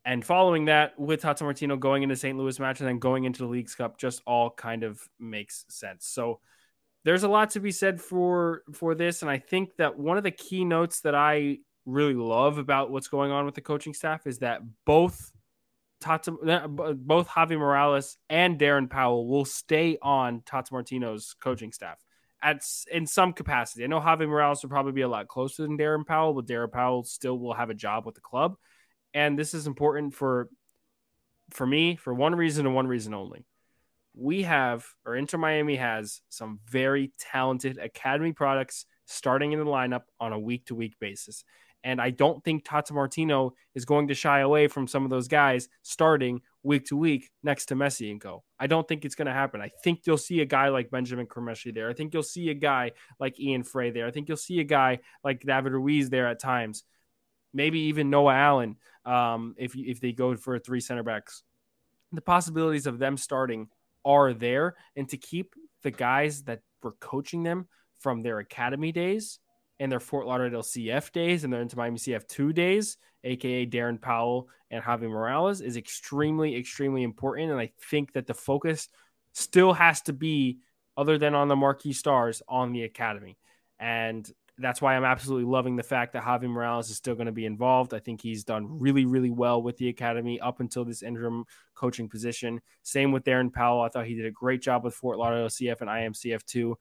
And 0.04 0.26
following 0.26 0.66
that, 0.66 1.00
with 1.00 1.22
Tata 1.22 1.44
Martino 1.44 1.78
going 1.78 2.02
into 2.02 2.16
St. 2.16 2.36
Louis 2.36 2.60
match 2.60 2.80
and 2.80 2.90
then 2.90 2.98
going 2.98 3.26
into 3.26 3.44
the 3.44 3.50
Leagues 3.50 3.76
Cup, 3.76 4.00
just 4.00 4.24
all 4.26 4.50
kind 4.50 4.84
of 4.84 5.00
makes 5.20 5.66
sense. 5.70 6.08
So 6.08 6.40
there's 7.04 7.22
a 7.22 7.28
lot 7.28 7.52
to 7.52 7.60
be 7.60 7.72
said 7.72 8.02
for 8.02 8.64
for 8.74 8.96
this, 8.96 9.22
and 9.22 9.30
I 9.30 9.38
think 9.38 9.76
that 9.78 10.00
one 10.00 10.18
of 10.18 10.24
the 10.24 10.32
key 10.32 10.66
notes 10.66 11.02
that 11.02 11.14
I 11.14 11.60
really 11.86 12.16
love 12.16 12.58
about 12.58 12.92
what's 12.92 13.08
going 13.08 13.32
on 13.32 13.46
with 13.46 13.56
the 13.56 13.62
coaching 13.62 13.94
staff 13.94 14.26
is 14.26 14.40
that 14.40 14.62
both 14.86 15.32
Tata, 16.02 16.34
uh, 16.34 16.68
both 16.68 17.30
Javi 17.30 17.58
Morales 17.58 18.18
and 18.30 18.60
Darren 18.60 18.90
Powell 18.90 19.28
will 19.28 19.46
stay 19.46 19.98
on 20.02 20.42
Tata 20.46 20.74
Martino's 20.74 21.36
coaching 21.42 21.72
staff 21.72 22.00
at 22.42 22.62
in 22.92 23.08
some 23.08 23.34
capacity. 23.34 23.84
I 23.84 23.88
know 23.88 24.00
Javi 24.02 24.28
Morales 24.28 24.62
will 24.64 24.70
probably 24.70 24.92
be 24.92 25.02
a 25.02 25.08
lot 25.08 25.28
closer 25.28 25.64
than 25.64 25.78
Darren 25.78 26.06
Powell, 26.06 26.34
but 26.34 26.48
Darren 26.48 26.72
Powell 26.72 27.04
still 27.04 27.38
will 27.40 27.54
have 27.54 27.70
a 27.70 27.76
job 27.76 28.06
with 28.06 28.16
the 28.16 28.22
club, 28.22 28.56
and 29.14 29.38
this 29.38 29.54
is 29.54 29.68
important 29.68 30.14
for 30.14 30.50
for 31.52 31.66
me 31.66 31.96
for 31.96 32.14
one 32.14 32.34
reason 32.36 32.66
and 32.66 32.76
one 32.76 32.88
reason 32.88 33.14
only 33.14 33.46
we 34.14 34.44
have, 34.44 34.86
or 35.06 35.16
Inter 35.16 35.38
Miami 35.38 35.78
has, 35.78 36.22
some 36.30 36.60
very 36.68 37.12
talented 37.18 37.78
academy 37.78 38.34
products 38.34 38.86
starting 39.06 39.52
in 39.52 39.60
the 39.60 39.66
lineup 39.66 40.04
on 40.20 40.34
a 40.34 40.40
week 40.40 40.66
to 40.66 40.76
week 40.76 40.96
basis. 41.00 41.44
And 41.84 42.00
I 42.00 42.12
don't 42.12 42.44
think 42.44 42.63
Tata 42.63 42.94
Martino 42.94 43.54
is 43.74 43.86
going 43.86 44.08
to 44.10 44.13
shy 44.13 44.39
away 44.39 44.67
from 44.67 44.88
some 44.88 45.04
of 45.04 45.10
those 45.10 45.28
guys 45.28 45.67
starting 45.82 46.41
week 46.63 46.86
to 46.86 46.96
week 46.96 47.32
next 47.44 47.67
to 47.67 47.76
Messi 47.76 48.12
and 48.12 48.22
go. 48.22 48.44
I 48.60 48.67
don't 48.67 48.88
think 48.88 49.04
it's 49.04 49.15
going 49.15 49.26
to 49.26 49.34
happen. 49.34 49.62
I 49.62 49.72
think 49.84 50.02
you'll 50.06 50.17
see 50.17 50.41
a 50.41 50.46
guy 50.46 50.70
like 50.70 50.91
Benjamin 50.91 51.26
Cremaschi 51.26 51.74
there. 51.74 51.89
I 51.89 51.94
think 51.94 52.13
you'll 52.13 52.24
see 52.24 52.50
a 52.50 52.54
guy 52.54 52.91
like 53.20 53.39
Ian 53.39 53.63
Fray 53.63 53.89
there. 53.89 54.06
I 54.06 54.12
think 54.12 54.28
you'll 54.28 54.38
see 54.38 54.60
a 54.60 54.63
guy 54.63 55.00
like 55.24 55.41
David 55.41 55.72
Ruiz 55.72 56.10
there 56.10 56.28
at 56.28 56.39
times. 56.39 56.84
Maybe 57.54 57.80
even 57.80 58.10
Noah 58.10 58.36
Allen 58.36 58.78
um, 59.06 59.56
if 59.58 59.76
if 59.76 60.00
they 60.00 60.12
go 60.12 60.36
for 60.36 60.58
three 60.60 60.80
center 60.80 61.04
backs. 61.04 61.44
The 62.13 62.22
possibilities 62.22 62.88
of 62.88 63.00
them 63.00 63.17
starting 63.17 63.70
are 64.06 64.34
there 64.34 64.76
and 64.96 65.08
to 65.10 65.17
keep 65.17 65.56
the 65.84 65.91
guys 65.91 66.44
that 66.44 66.62
were 66.84 66.94
coaching 67.00 67.44
them 67.44 67.67
from 68.00 68.22
their 68.22 68.39
academy 68.39 68.91
days 68.91 69.39
and 69.82 69.91
their 69.91 70.00
Fort 70.00 70.28
Lauderdale 70.28 70.62
CF 70.62 71.12
days 71.12 71.44
and 71.44 71.52
their 71.52 71.60
Inter 71.60 71.76
Miami 71.76 71.98
CF2 71.98 72.54
days, 72.54 72.98
aka 73.24 73.65
Darren 73.65 74.00
Powell 74.00 74.48
and 74.70 74.84
Javi 74.84 75.10
Morales, 75.10 75.60
is 75.60 75.76
extremely, 75.76 76.56
extremely 76.56 77.02
important. 77.02 77.50
And 77.50 77.60
I 77.60 77.72
think 77.89 78.13
that 78.13 78.28
the 78.28 78.36
focus 78.36 78.89
still 79.34 79.74
has 79.74 80.04
to 80.04 80.13
be, 80.13 80.60
other 80.96 81.17
than 81.17 81.34
on 81.34 81.48
the 81.48 81.56
marquee 81.56 81.94
stars, 81.94 82.44
on 82.48 82.74
the 82.74 82.84
academy. 82.84 83.39
And 83.80 84.32
that's 84.60 84.84
why 84.84 84.96
I'm 84.96 85.04
absolutely 85.04 85.50
loving 85.50 85.78
the 85.78 85.84
fact 85.84 86.13
that 86.13 86.22
Javi 86.22 86.48
Morales 86.48 86.91
is 86.91 86.98
still 86.98 87.15
going 87.15 87.26
to 87.26 87.32
be 87.32 87.48
involved. 87.48 87.96
I 87.96 88.00
think 88.00 88.22
he's 88.22 88.44
done 88.44 88.80
really, 88.80 89.06
really 89.06 89.32
well 89.32 89.63
with 89.63 89.78
the 89.78 89.89
academy 89.89 90.39
up 90.39 90.60
until 90.60 90.86
this 90.86 91.02
interim 91.02 91.46
coaching 91.74 92.08
position. 92.08 92.62
Same 92.84 93.12
with 93.12 93.24
Darren 93.24 93.52
Powell. 93.52 93.82
I 93.82 93.89
thought 93.89 94.06
he 94.06 94.13
did 94.13 94.28
a 94.28 94.32
great 94.32 94.62
job 94.62 94.84
with 94.84 94.94
Fort 94.94 95.17
Lauderdale 95.17 95.48
CF 95.48 95.82
and 95.82 95.89
IMCF2. 95.89 96.76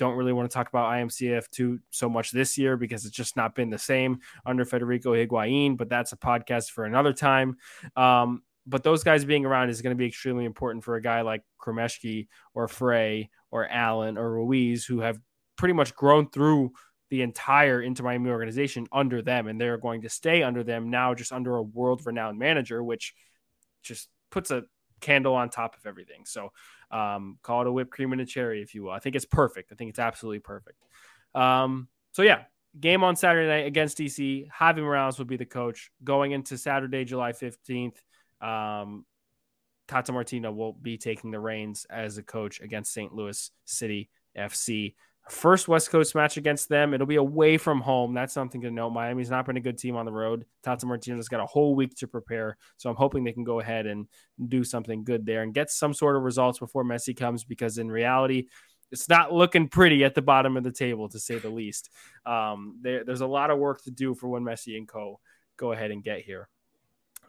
Don't 0.00 0.16
really 0.16 0.32
want 0.32 0.50
to 0.50 0.52
talk 0.52 0.68
about 0.68 0.90
IMCF2 0.92 1.78
so 1.90 2.08
much 2.08 2.32
this 2.32 2.58
year 2.58 2.76
because 2.76 3.06
it's 3.06 3.14
just 3.14 3.36
not 3.36 3.54
been 3.54 3.70
the 3.70 3.78
same 3.78 4.18
under 4.44 4.64
Federico 4.64 5.12
Higuain, 5.12 5.76
but 5.76 5.88
that's 5.88 6.12
a 6.12 6.16
podcast 6.16 6.70
for 6.70 6.84
another 6.84 7.12
time. 7.12 7.58
Um, 7.94 8.42
but 8.66 8.82
those 8.82 9.04
guys 9.04 9.24
being 9.24 9.44
around 9.44 9.68
is 9.68 9.80
going 9.80 9.94
to 9.94 9.98
be 9.98 10.06
extremely 10.06 10.44
important 10.44 10.82
for 10.82 10.96
a 10.96 11.02
guy 11.02 11.20
like 11.20 11.42
Cremaschi 11.60 12.26
or 12.54 12.66
Fray 12.66 13.30
or 13.52 13.68
Allen 13.68 14.18
or 14.18 14.32
Ruiz 14.32 14.84
who 14.84 15.00
have 15.00 15.20
pretty 15.56 15.74
much 15.74 15.94
grown 15.94 16.28
through– 16.28 16.72
the 17.10 17.22
entire 17.22 17.82
Inter 17.82 18.04
Miami 18.04 18.30
organization 18.30 18.86
under 18.92 19.20
them, 19.20 19.48
and 19.48 19.60
they're 19.60 19.76
going 19.76 20.02
to 20.02 20.08
stay 20.08 20.42
under 20.42 20.62
them 20.62 20.90
now, 20.90 21.12
just 21.12 21.32
under 21.32 21.56
a 21.56 21.62
world 21.62 22.06
renowned 22.06 22.38
manager, 22.38 22.82
which 22.82 23.14
just 23.82 24.08
puts 24.30 24.52
a 24.52 24.62
candle 25.00 25.34
on 25.34 25.50
top 25.50 25.76
of 25.76 25.86
everything. 25.86 26.24
So 26.24 26.52
um, 26.90 27.38
call 27.42 27.62
it 27.62 27.66
a 27.66 27.72
whipped 27.72 27.90
cream 27.90 28.12
and 28.12 28.20
a 28.20 28.26
cherry, 28.26 28.62
if 28.62 28.74
you 28.74 28.84
will. 28.84 28.92
I 28.92 28.98
think 28.98 29.16
it's 29.16 29.24
perfect. 29.24 29.72
I 29.72 29.74
think 29.74 29.90
it's 29.90 29.98
absolutely 29.98 30.40
perfect. 30.40 30.82
Um, 31.34 31.88
so 32.12 32.22
yeah, 32.22 32.44
game 32.78 33.04
on 33.04 33.16
Saturday 33.16 33.48
night 33.48 33.66
against 33.66 33.98
DC. 33.98 34.48
Javi 34.50 34.78
Morales 34.78 35.18
will 35.18 35.26
be 35.26 35.36
the 35.36 35.44
coach 35.44 35.90
going 36.02 36.32
into 36.32 36.58
Saturday, 36.58 37.04
July 37.04 37.32
fifteenth. 37.32 38.00
Um, 38.40 39.04
Tata 39.90 40.12
Martino 40.12 40.52
will 40.52 40.72
be 40.72 40.96
taking 40.98 41.32
the 41.32 41.40
reins 41.40 41.84
as 41.90 42.16
a 42.16 42.22
coach 42.22 42.60
against 42.60 42.92
St. 42.92 43.12
Louis 43.12 43.50
City 43.64 44.08
FC. 44.38 44.94
First 45.30 45.68
West 45.68 45.90
Coast 45.90 46.14
match 46.16 46.36
against 46.36 46.68
them. 46.68 46.92
It'll 46.92 47.06
be 47.06 47.16
away 47.16 47.56
from 47.56 47.80
home. 47.80 48.14
That's 48.14 48.34
something 48.34 48.60
to 48.62 48.70
note. 48.70 48.90
Miami's 48.90 49.30
not 49.30 49.46
been 49.46 49.56
a 49.56 49.60
good 49.60 49.78
team 49.78 49.96
on 49.96 50.04
the 50.04 50.12
road. 50.12 50.44
Tata 50.64 50.86
Martino's 50.86 51.28
got 51.28 51.40
a 51.40 51.46
whole 51.46 51.76
week 51.76 51.94
to 51.96 52.08
prepare. 52.08 52.56
So 52.78 52.90
I'm 52.90 52.96
hoping 52.96 53.22
they 53.22 53.32
can 53.32 53.44
go 53.44 53.60
ahead 53.60 53.86
and 53.86 54.08
do 54.48 54.64
something 54.64 55.04
good 55.04 55.24
there 55.24 55.42
and 55.42 55.54
get 55.54 55.70
some 55.70 55.94
sort 55.94 56.16
of 56.16 56.22
results 56.22 56.58
before 56.58 56.84
Messi 56.84 57.16
comes 57.16 57.44
because 57.44 57.78
in 57.78 57.90
reality, 57.90 58.48
it's 58.90 59.08
not 59.08 59.32
looking 59.32 59.68
pretty 59.68 60.02
at 60.02 60.16
the 60.16 60.22
bottom 60.22 60.56
of 60.56 60.64
the 60.64 60.72
table 60.72 61.08
to 61.10 61.20
say 61.20 61.38
the 61.38 61.48
least. 61.48 61.90
Um, 62.26 62.78
there, 62.80 63.04
there's 63.04 63.20
a 63.20 63.26
lot 63.26 63.50
of 63.50 63.58
work 63.58 63.82
to 63.84 63.92
do 63.92 64.14
for 64.14 64.28
when 64.28 64.42
Messi 64.42 64.76
and 64.76 64.88
Co. 64.88 65.20
go 65.56 65.70
ahead 65.70 65.92
and 65.92 66.02
get 66.02 66.22
here. 66.22 66.48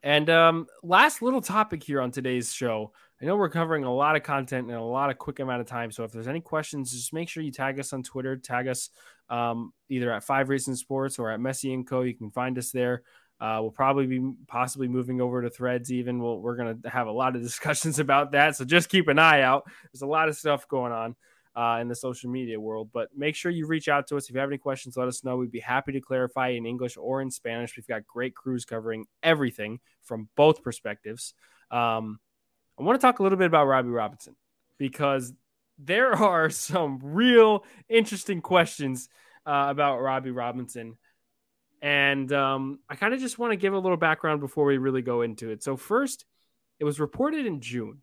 And 0.03 0.29
um, 0.31 0.65
last 0.81 1.21
little 1.21 1.41
topic 1.41 1.83
here 1.83 2.01
on 2.01 2.09
today's 2.09 2.51
show. 2.51 2.93
I 3.21 3.25
know 3.25 3.35
we're 3.35 3.49
covering 3.49 3.83
a 3.83 3.93
lot 3.93 4.15
of 4.15 4.23
content 4.23 4.69
in 4.69 4.75
a 4.75 4.83
lot 4.83 5.11
of 5.11 5.17
quick 5.19 5.39
amount 5.39 5.61
of 5.61 5.67
time. 5.67 5.91
So 5.91 6.03
if 6.03 6.11
there's 6.11 6.27
any 6.27 6.41
questions, 6.41 6.91
just 6.91 7.13
make 7.13 7.29
sure 7.29 7.43
you 7.43 7.51
tag 7.51 7.79
us 7.79 7.93
on 7.93 8.01
Twitter, 8.01 8.35
tag 8.35 8.67
us 8.67 8.89
um, 9.29 9.73
either 9.89 10.11
at 10.11 10.23
Five 10.23 10.49
Racing 10.49 10.75
Sports 10.75 11.19
or 11.19 11.29
at 11.29 11.39
Messi 11.39 11.71
and 11.71 11.85
Co. 11.87 12.01
You 12.01 12.15
can 12.15 12.31
find 12.31 12.57
us 12.57 12.71
there. 12.71 13.03
Uh, 13.39 13.59
we'll 13.61 13.71
probably 13.71 14.07
be 14.07 14.33
possibly 14.47 14.87
moving 14.87 15.21
over 15.21 15.41
to 15.41 15.51
threads 15.51 15.91
even. 15.91 16.21
We'll, 16.21 16.39
we're 16.39 16.55
going 16.55 16.81
to 16.81 16.89
have 16.89 17.07
a 17.07 17.11
lot 17.11 17.35
of 17.35 17.41
discussions 17.43 17.99
about 17.99 18.31
that. 18.31 18.55
So 18.55 18.65
just 18.65 18.89
keep 18.89 19.07
an 19.07 19.19
eye 19.19 19.41
out. 19.41 19.69
There's 19.91 20.01
a 20.01 20.07
lot 20.07 20.27
of 20.27 20.35
stuff 20.35 20.67
going 20.67 20.91
on 20.91 21.15
uh, 21.55 21.79
in 21.79 21.89
the 21.89 21.95
social 21.95 22.31
media 22.31 22.59
world, 22.59 22.89
but 22.91 23.09
make 23.15 23.35
sure 23.35 23.51
you 23.51 23.67
reach 23.67 23.87
out 23.87 24.07
to 24.07 24.17
us. 24.17 24.29
If 24.29 24.33
you 24.33 24.39
have 24.39 24.49
any 24.49 24.57
questions, 24.57 24.97
let 24.97 25.07
us 25.07 25.23
know. 25.23 25.37
We'd 25.37 25.51
be 25.51 25.59
happy 25.59 25.91
to 25.91 26.01
clarify 26.01 26.49
in 26.49 26.65
English 26.65 26.97
or 26.97 27.21
in 27.21 27.29
Spanish. 27.29 27.77
We've 27.77 27.87
got 27.87 28.07
great 28.07 28.33
crews 28.33 28.65
covering 28.65 29.05
everything 29.21 29.79
from 30.01 30.27
both 30.35 30.63
perspectives. 30.63 31.35
Um, 31.69 32.19
I 32.79 32.83
want 32.83 32.99
to 32.99 33.05
talk 33.05 33.19
a 33.19 33.23
little 33.23 33.37
bit 33.37 33.47
about 33.47 33.65
Robbie 33.65 33.89
Robinson 33.89 34.35
because 34.77 35.33
there 35.77 36.13
are 36.23 36.49
some 36.49 36.99
real 37.01 37.65
interesting 37.89 38.41
questions 38.41 39.09
uh, 39.45 39.67
about 39.69 40.01
Robbie 40.01 40.31
Robinson. 40.31 40.97
And 41.81 42.31
um, 42.31 42.79
I 42.89 42.95
kind 42.95 43.13
of 43.13 43.19
just 43.19 43.39
want 43.39 43.53
to 43.53 43.57
give 43.57 43.73
a 43.73 43.79
little 43.79 43.97
background 43.97 44.39
before 44.39 44.65
we 44.65 44.77
really 44.77 45.01
go 45.01 45.21
into 45.21 45.49
it. 45.49 45.63
So, 45.63 45.77
first, 45.77 46.25
it 46.79 46.83
was 46.83 46.99
reported 46.99 47.47
in 47.47 47.59
June, 47.59 48.01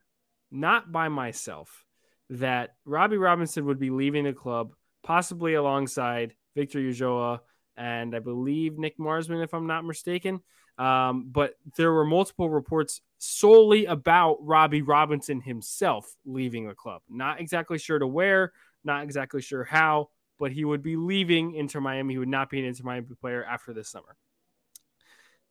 not 0.51 0.91
by 0.91 1.09
myself, 1.09 1.85
that 2.31 2.75
Robbie 2.85 3.19
Robinson 3.19 3.67
would 3.67 3.79
be 3.79 3.91
leaving 3.91 4.25
the 4.25 4.33
club, 4.33 4.73
possibly 5.05 5.55
alongside 5.55 6.35
Victor 6.57 6.81
Ulloa 6.81 7.41
and 7.79 8.15
I 8.15 8.19
believe 8.19 8.79
Nick 8.79 8.99
Marsman, 8.99 9.41
if 9.41 9.55
I'm 9.55 9.67
not 9.67 9.85
mistaken. 9.85 10.41
Um, 10.77 11.29
but 11.31 11.55
there 11.77 11.93
were 11.93 12.05
multiple 12.05 12.51
reports 12.51 13.01
solely 13.19 13.87
about 13.87 14.39
Robbie 14.41 14.83
Robinson 14.83 15.41
himself 15.41 16.15
leaving 16.25 16.69
the 16.69 16.75
club. 16.75 17.03
Not 17.09 17.41
exactly 17.41 17.79
sure 17.79 17.99
to 17.99 18.07
where, 18.07 18.53
not 18.85 19.03
exactly 19.03 19.43
sure 19.43 19.65
how, 19.65 20.11
but 20.39 20.53
he 20.53 20.65
would 20.65 20.83
be 20.83 20.97
leaving 20.97 21.55
Inter 21.55 21.81
Miami. 21.81 22.15
He 22.15 22.19
would 22.19 22.29
not 22.29 22.49
be 22.49 22.61
an 22.61 22.65
Inter 22.65 22.85
Miami 22.85 23.09
player 23.21 23.45
after 23.45 23.73
this 23.73 23.89
summer. 23.89 24.17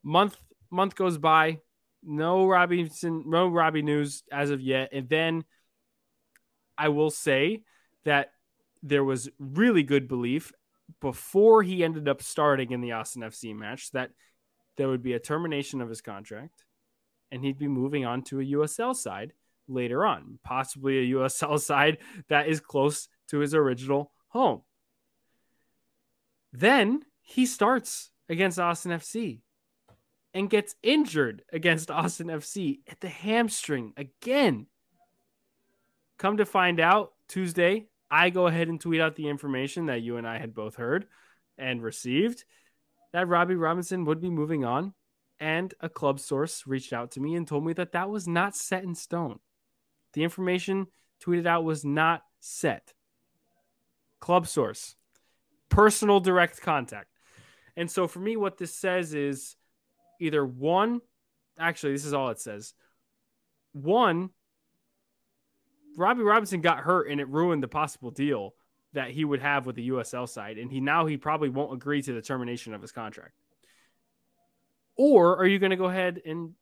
Month 0.03 0.37
month 0.69 0.95
goes 0.95 1.17
by, 1.17 1.59
no 2.03 2.47
Robinson, 2.47 3.23
no 3.27 3.47
Robbie 3.47 3.81
news 3.81 4.23
as 4.31 4.49
of 4.49 4.61
yet. 4.61 4.89
And 4.93 5.09
then 5.09 5.43
I 6.77 6.89
will 6.89 7.09
say 7.09 7.63
that 8.05 8.31
there 8.83 9.03
was 9.03 9.29
really 9.39 9.83
good 9.83 10.07
belief 10.07 10.53
before 11.01 11.63
he 11.63 11.83
ended 11.83 12.07
up 12.07 12.21
starting 12.21 12.71
in 12.71 12.81
the 12.81 12.93
Austin 12.93 13.21
FC 13.21 13.55
match 13.55 13.91
that 13.91 14.11
there 14.77 14.87
would 14.87 15.03
be 15.03 15.13
a 15.13 15.19
termination 15.19 15.81
of 15.81 15.89
his 15.89 16.01
contract 16.01 16.63
and 17.31 17.43
he'd 17.43 17.57
be 17.57 17.67
moving 17.67 18.05
on 18.05 18.21
to 18.23 18.39
a 18.39 18.45
USL 18.45 18.95
side 18.95 19.33
later 19.67 20.05
on, 20.05 20.39
possibly 20.43 20.99
a 20.99 21.15
USL 21.15 21.59
side 21.61 21.97
that 22.29 22.47
is 22.47 22.59
close 22.59 23.07
to 23.29 23.39
his 23.39 23.53
original 23.53 24.11
home. 24.29 24.61
Then 26.53 27.01
he 27.21 27.45
starts 27.45 28.11
against 28.29 28.59
Austin 28.59 28.91
FC 28.91 29.41
and 30.33 30.49
gets 30.49 30.75
injured 30.83 31.43
against 31.51 31.91
Austin 31.91 32.27
FC 32.27 32.79
at 32.87 32.99
the 32.99 33.09
hamstring 33.09 33.93
again. 33.97 34.67
Come 36.17 36.37
to 36.37 36.45
find 36.45 36.79
out, 36.79 37.13
Tuesday, 37.27 37.87
I 38.09 38.29
go 38.29 38.47
ahead 38.47 38.67
and 38.67 38.79
tweet 38.79 39.01
out 39.01 39.15
the 39.15 39.27
information 39.27 39.87
that 39.87 40.01
you 40.01 40.17
and 40.17 40.27
I 40.27 40.37
had 40.39 40.53
both 40.53 40.75
heard 40.75 41.07
and 41.57 41.81
received 41.81 42.45
that 43.13 43.27
Robbie 43.27 43.55
Robinson 43.55 44.05
would 44.05 44.21
be 44.21 44.29
moving 44.29 44.63
on. 44.63 44.93
And 45.39 45.73
a 45.79 45.89
club 45.89 46.19
source 46.19 46.65
reached 46.65 46.93
out 46.93 47.11
to 47.11 47.19
me 47.19 47.35
and 47.35 47.47
told 47.47 47.63
me 47.63 47.73
that 47.73 47.91
that 47.91 48.09
was 48.09 48.27
not 48.27 48.55
set 48.55 48.83
in 48.83 48.95
stone. 48.95 49.39
The 50.13 50.23
information 50.23 50.87
tweeted 51.23 51.45
out 51.45 51.63
was 51.63 51.85
not 51.85 52.23
set. 52.39 52.93
Club 54.19 54.47
source, 54.47 54.95
personal 55.69 56.19
direct 56.19 56.59
contact. 56.61 57.09
And 57.75 57.91
so 57.91 58.07
for 58.07 58.19
me, 58.19 58.35
what 58.35 58.57
this 58.57 58.73
says 58.73 59.13
is 59.13 59.55
either 60.19 60.43
one, 60.43 61.01
actually, 61.59 61.91
this 61.91 62.05
is 62.05 62.13
all 62.13 62.29
it 62.29 62.39
says. 62.39 62.73
One, 63.73 64.31
Robbie 65.97 66.21
Robinson 66.21 66.61
got 66.61 66.79
hurt 66.79 67.09
and 67.09 67.19
it 67.19 67.27
ruined 67.27 67.63
the 67.63 67.67
possible 67.67 68.11
deal 68.11 68.53
that 68.93 69.09
he 69.09 69.25
would 69.25 69.41
have 69.41 69.65
with 69.65 69.75
the 69.75 69.89
USL 69.89 70.29
side. 70.29 70.57
And 70.57 70.71
he 70.71 70.79
now 70.79 71.07
he 71.07 71.17
probably 71.17 71.49
won't 71.49 71.73
agree 71.73 72.01
to 72.03 72.13
the 72.13 72.21
termination 72.21 72.73
of 72.73 72.81
his 72.81 72.91
contract. 72.91 73.33
Or 74.95 75.37
are 75.37 75.45
you 75.45 75.59
going 75.59 75.71
to 75.71 75.75
go 75.75 75.85
ahead 75.85 76.21
and, 76.25 76.53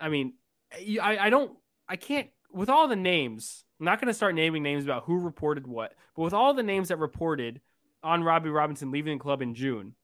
I 0.00 0.08
mean, 0.08 0.34
I, 0.72 1.18
I 1.18 1.30
don't, 1.30 1.56
I 1.88 1.96
can't, 1.96 2.28
with 2.52 2.68
all 2.68 2.88
the 2.88 2.96
names, 2.96 3.64
I'm 3.78 3.86
not 3.86 4.00
going 4.00 4.08
to 4.08 4.14
start 4.14 4.34
naming 4.34 4.62
names 4.62 4.84
about 4.84 5.04
who 5.04 5.18
reported 5.18 5.66
what, 5.66 5.94
but 6.14 6.22
with 6.22 6.32
all 6.32 6.54
the 6.54 6.62
names 6.62 6.88
that 6.88 6.98
reported 6.98 7.60
on 8.02 8.24
Robbie 8.24 8.50
Robinson 8.50 8.90
leaving 8.90 9.18
the 9.18 9.22
club 9.22 9.42
in 9.42 9.54
June, 9.54 9.94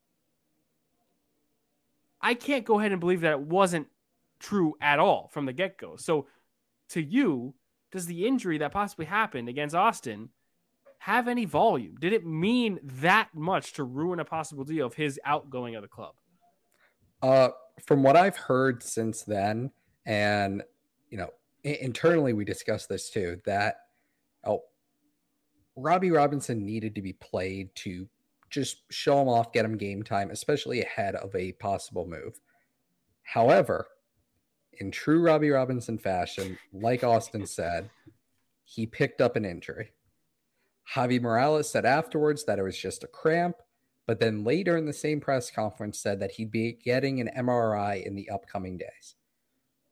I 2.20 2.34
can't 2.34 2.64
go 2.64 2.78
ahead 2.78 2.92
and 2.92 3.00
believe 3.00 3.22
that 3.22 3.32
it 3.32 3.40
wasn't 3.40 3.88
true 4.38 4.74
at 4.80 4.98
all 4.98 5.28
from 5.32 5.46
the 5.46 5.52
get 5.52 5.78
go. 5.78 5.96
So, 5.96 6.26
to 6.90 7.02
you, 7.02 7.54
does 7.92 8.06
the 8.06 8.26
injury 8.26 8.58
that 8.58 8.72
possibly 8.72 9.04
happened 9.04 9.48
against 9.48 9.74
Austin 9.74 10.30
have 10.98 11.28
any 11.28 11.44
volume? 11.44 11.96
Did 12.00 12.12
it 12.12 12.26
mean 12.26 12.80
that 12.82 13.28
much 13.34 13.74
to 13.74 13.84
ruin 13.84 14.18
a 14.18 14.24
possible 14.24 14.64
deal 14.64 14.86
of 14.86 14.94
his 14.94 15.20
outgoing 15.24 15.76
of 15.76 15.82
the 15.82 15.88
club? 15.88 16.14
Uh, 17.22 17.50
from 17.86 18.02
what 18.02 18.16
I've 18.16 18.36
heard 18.36 18.82
since 18.82 19.22
then, 19.22 19.70
and 20.06 20.62
you 21.10 21.18
know, 21.18 21.28
internally 21.62 22.32
we 22.32 22.44
discussed 22.44 22.88
this 22.88 23.10
too, 23.10 23.40
that 23.44 23.76
oh, 24.44 24.62
Robbie 25.76 26.10
Robinson 26.10 26.64
needed 26.64 26.94
to 26.94 27.02
be 27.02 27.12
played 27.12 27.74
to 27.76 28.08
just 28.50 28.82
show 28.90 29.20
him 29.20 29.28
off, 29.28 29.52
get 29.52 29.64
him 29.64 29.76
game 29.76 30.02
time, 30.02 30.30
especially 30.30 30.82
ahead 30.82 31.14
of 31.14 31.34
a 31.34 31.52
possible 31.52 32.06
move. 32.06 32.40
However, 33.22 33.86
in 34.78 34.90
true 34.90 35.20
Robbie 35.20 35.50
Robinson 35.50 35.98
fashion, 35.98 36.58
like 36.72 37.04
Austin 37.04 37.46
said, 37.46 37.90
he 38.64 38.86
picked 38.86 39.20
up 39.20 39.36
an 39.36 39.44
injury. 39.44 39.92
Javi 40.94 41.20
Morales 41.20 41.70
said 41.70 41.84
afterwards 41.84 42.44
that 42.44 42.58
it 42.58 42.62
was 42.62 42.76
just 42.76 43.04
a 43.04 43.08
cramp, 43.08 43.56
but 44.06 44.18
then 44.18 44.44
later 44.44 44.76
in 44.76 44.86
the 44.86 44.92
same 44.92 45.20
press 45.20 45.50
conference 45.50 45.98
said 45.98 46.20
that 46.20 46.32
he'd 46.32 46.50
be 46.50 46.72
getting 46.72 47.20
an 47.20 47.30
MRI 47.36 48.04
in 48.04 48.14
the 48.14 48.28
upcoming 48.30 48.76
days. 48.76 49.14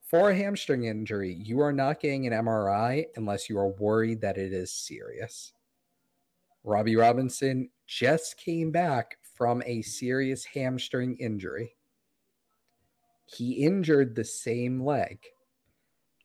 For 0.03 0.31
a 0.31 0.37
hamstring 0.37 0.85
injury, 0.85 1.33
you 1.33 1.61
are 1.61 1.73
not 1.73 2.01
getting 2.01 2.27
an 2.27 2.33
MRI 2.33 3.05
unless 3.15 3.49
you 3.49 3.59
are 3.59 3.69
worried 3.69 4.21
that 4.23 4.39
it 4.39 4.53
is 4.53 4.73
serious. 4.73 5.53
Robbie 6.65 6.97
Robinson 6.97 7.71
just 7.87 8.37
came 8.37 8.73
back 8.73 9.19
from 9.23 9.63
a 9.65 9.83
serious 9.83 10.45
hamstring 10.45 11.17
injury. 11.19 11.77
He 13.37 13.65
injured 13.65 14.15
the 14.15 14.25
same 14.25 14.85
leg. 14.85 15.19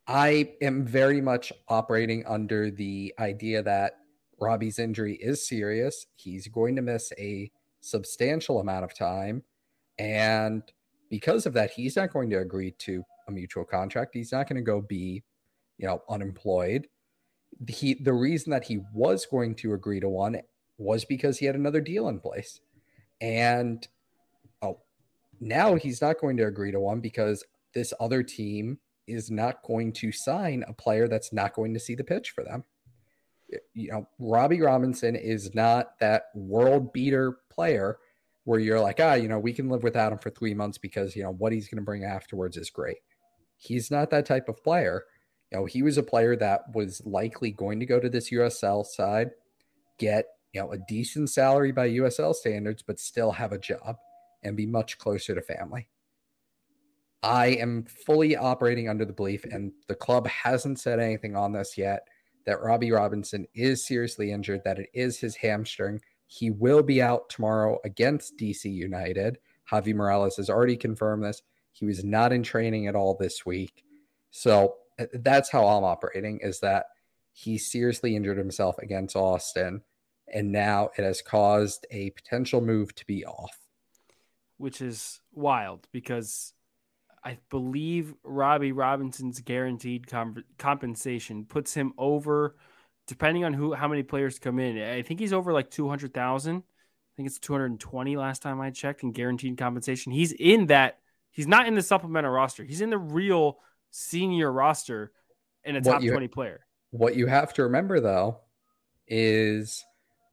I 0.07 0.53
am 0.61 0.85
very 0.85 1.21
much 1.21 1.51
operating 1.67 2.25
under 2.25 2.71
the 2.71 3.13
idea 3.19 3.63
that 3.63 3.93
Robbie's 4.39 4.79
injury 4.79 5.15
is 5.15 5.47
serious. 5.47 6.07
He's 6.15 6.47
going 6.47 6.75
to 6.75 6.81
miss 6.81 7.11
a 7.17 7.51
substantial 7.81 8.59
amount 8.59 8.85
of 8.85 8.95
time. 8.95 9.43
And 9.97 10.63
because 11.09 11.45
of 11.45 11.53
that, 11.53 11.71
he's 11.71 11.95
not 11.95 12.11
going 12.11 12.29
to 12.31 12.39
agree 12.39 12.71
to 12.79 13.03
a 13.27 13.31
mutual 13.31 13.65
contract. 13.65 14.13
He's 14.13 14.31
not 14.31 14.47
going 14.47 14.57
to 14.57 14.61
go 14.61 14.81
be, 14.81 15.23
you 15.77 15.87
know, 15.87 16.01
unemployed. 16.09 16.87
He 17.67 17.93
the 17.93 18.13
reason 18.13 18.51
that 18.51 18.65
he 18.65 18.79
was 18.93 19.25
going 19.25 19.55
to 19.55 19.73
agree 19.73 19.99
to 20.01 20.09
one 20.09 20.41
was 20.77 21.05
because 21.05 21.37
he 21.37 21.45
had 21.45 21.55
another 21.55 21.81
deal 21.81 22.09
in 22.09 22.19
place. 22.19 22.59
And 23.21 23.87
now 25.39 25.75
he's 25.75 26.01
not 26.01 26.19
going 26.19 26.37
to 26.37 26.45
agree 26.45 26.71
to 26.71 26.79
one 26.79 26.99
because 26.99 27.43
this 27.73 27.93
other 27.99 28.23
team 28.23 28.79
is 29.07 29.29
not 29.29 29.61
going 29.63 29.93
to 29.93 30.11
sign 30.11 30.63
a 30.67 30.73
player 30.73 31.07
that's 31.07 31.31
not 31.31 31.53
going 31.53 31.73
to 31.73 31.79
see 31.79 31.95
the 31.95 32.03
pitch 32.03 32.31
for 32.31 32.43
them 32.43 32.63
you 33.73 33.91
know, 33.91 34.07
Robbie 34.19 34.61
Robinson 34.61 35.15
is 35.15 35.53
not 35.53 35.99
that 35.99 36.25
world 36.33 36.93
beater 36.93 37.37
player 37.49 37.97
where 38.43 38.59
you're 38.59 38.79
like, 38.79 38.99
ah, 38.99 39.13
you 39.13 39.27
know, 39.27 39.39
we 39.39 39.53
can 39.53 39.69
live 39.69 39.83
without 39.83 40.11
him 40.11 40.19
for 40.19 40.29
three 40.29 40.53
months 40.53 40.77
because, 40.77 41.15
you 41.15 41.23
know, 41.23 41.31
what 41.31 41.51
he's 41.51 41.67
going 41.67 41.77
to 41.77 41.85
bring 41.85 42.03
afterwards 42.03 42.57
is 42.57 42.69
great. 42.69 42.97
He's 43.57 43.89
not 43.89 44.09
that 44.11 44.25
type 44.25 44.49
of 44.49 44.63
player. 44.63 45.03
You 45.51 45.59
know, 45.59 45.65
he 45.65 45.81
was 45.81 45.97
a 45.97 46.03
player 46.03 46.35
that 46.35 46.73
was 46.73 47.01
likely 47.05 47.51
going 47.51 47.79
to 47.79 47.85
go 47.85 47.99
to 47.99 48.09
this 48.09 48.31
USL 48.31 48.85
side, 48.85 49.31
get, 49.97 50.25
you 50.53 50.61
know, 50.61 50.71
a 50.71 50.77
decent 50.77 51.29
salary 51.29 51.71
by 51.71 51.89
USL 51.89 52.33
standards, 52.33 52.83
but 52.83 52.99
still 52.99 53.31
have 53.31 53.51
a 53.51 53.59
job 53.59 53.97
and 54.45 54.55
be 54.55 54.65
much 54.65 54.97
closer 54.97 55.35
to 55.35 55.41
family. 55.41 55.89
I 57.21 57.47
am 57.47 57.85
fully 57.85 58.37
operating 58.37 58.87
under 58.87 59.03
the 59.03 59.11
belief, 59.11 59.45
and 59.45 59.73
the 59.87 59.95
club 59.95 60.27
hasn't 60.27 60.79
said 60.79 60.99
anything 60.99 61.35
on 61.35 61.51
this 61.51 61.77
yet 61.77 62.07
that 62.45 62.61
Robbie 62.61 62.91
Robinson 62.91 63.47
is 63.55 63.85
seriously 63.85 64.31
injured, 64.31 64.61
that 64.63 64.79
it 64.79 64.89
is 64.93 65.19
his 65.19 65.35
hamstring. 65.35 65.99
He 66.27 66.51
will 66.51 66.83
be 66.83 67.01
out 67.01 67.29
tomorrow 67.29 67.79
against 67.83 68.37
DC 68.37 68.71
United. 68.71 69.39
Javi 69.71 69.95
Morales 69.95 70.37
has 70.37 70.49
already 70.49 70.77
confirmed 70.77 71.23
this. 71.23 71.41
He 71.71 71.85
was 71.85 72.03
not 72.03 72.31
in 72.31 72.43
training 72.43 72.87
at 72.87 72.95
all 72.95 73.17
this 73.19 73.45
week. 73.45 73.83
So 74.29 74.75
uh, 74.99 75.05
that's 75.13 75.49
how 75.49 75.65
I'm 75.65 75.83
operating 75.83 76.39
is 76.41 76.59
that 76.59 76.85
he 77.31 77.57
seriously 77.57 78.15
injured 78.15 78.37
himself 78.37 78.77
against 78.77 79.15
Austin. 79.15 79.81
And 80.31 80.51
now 80.51 80.89
it 80.97 81.03
has 81.03 81.21
caused 81.21 81.85
a 81.91 82.11
potential 82.11 82.61
move 82.61 82.95
to 82.95 83.05
be 83.05 83.25
off. 83.25 83.64
Which 84.57 84.81
is 84.81 85.19
wild 85.33 85.87
because 85.91 86.53
I 87.23 87.39
believe 87.49 88.13
Robbie 88.23 88.71
Robinson's 88.71 89.41
guaranteed 89.41 90.05
compensation 90.57 91.45
puts 91.45 91.73
him 91.73 91.93
over, 91.97 92.55
depending 93.07 93.43
on 93.43 93.53
who 93.53 93.73
how 93.73 93.87
many 93.87 94.03
players 94.03 94.37
come 94.37 94.59
in. 94.59 94.81
I 94.81 95.01
think 95.01 95.19
he's 95.19 95.33
over 95.33 95.51
like 95.51 95.71
two 95.71 95.89
hundred 95.89 96.13
thousand. 96.13 96.57
I 96.57 97.11
think 97.17 97.27
it's 97.27 97.39
two 97.39 97.53
hundred 97.53 97.71
and 97.71 97.79
twenty 97.79 98.15
last 98.15 98.41
time 98.41 98.61
I 98.61 98.69
checked 98.69 99.03
in 99.03 99.11
guaranteed 99.11 99.57
compensation. 99.57 100.11
He's 100.11 100.31
in 100.33 100.67
that. 100.67 100.99
He's 101.31 101.47
not 101.47 101.67
in 101.67 101.75
the 101.75 101.81
supplemental 101.81 102.31
roster. 102.31 102.63
He's 102.63 102.81
in 102.81 102.91
the 102.91 102.97
real 102.97 103.57
senior 103.91 104.51
roster 104.51 105.11
and 105.63 105.75
a 105.77 105.81
top 105.81 106.01
you, 106.01 106.11
twenty 106.11 106.27
player. 106.27 106.65
What 106.91 107.15
you 107.15 107.27
have 107.27 107.53
to 107.55 107.63
remember 107.63 107.99
though 107.99 108.39
is 109.07 109.83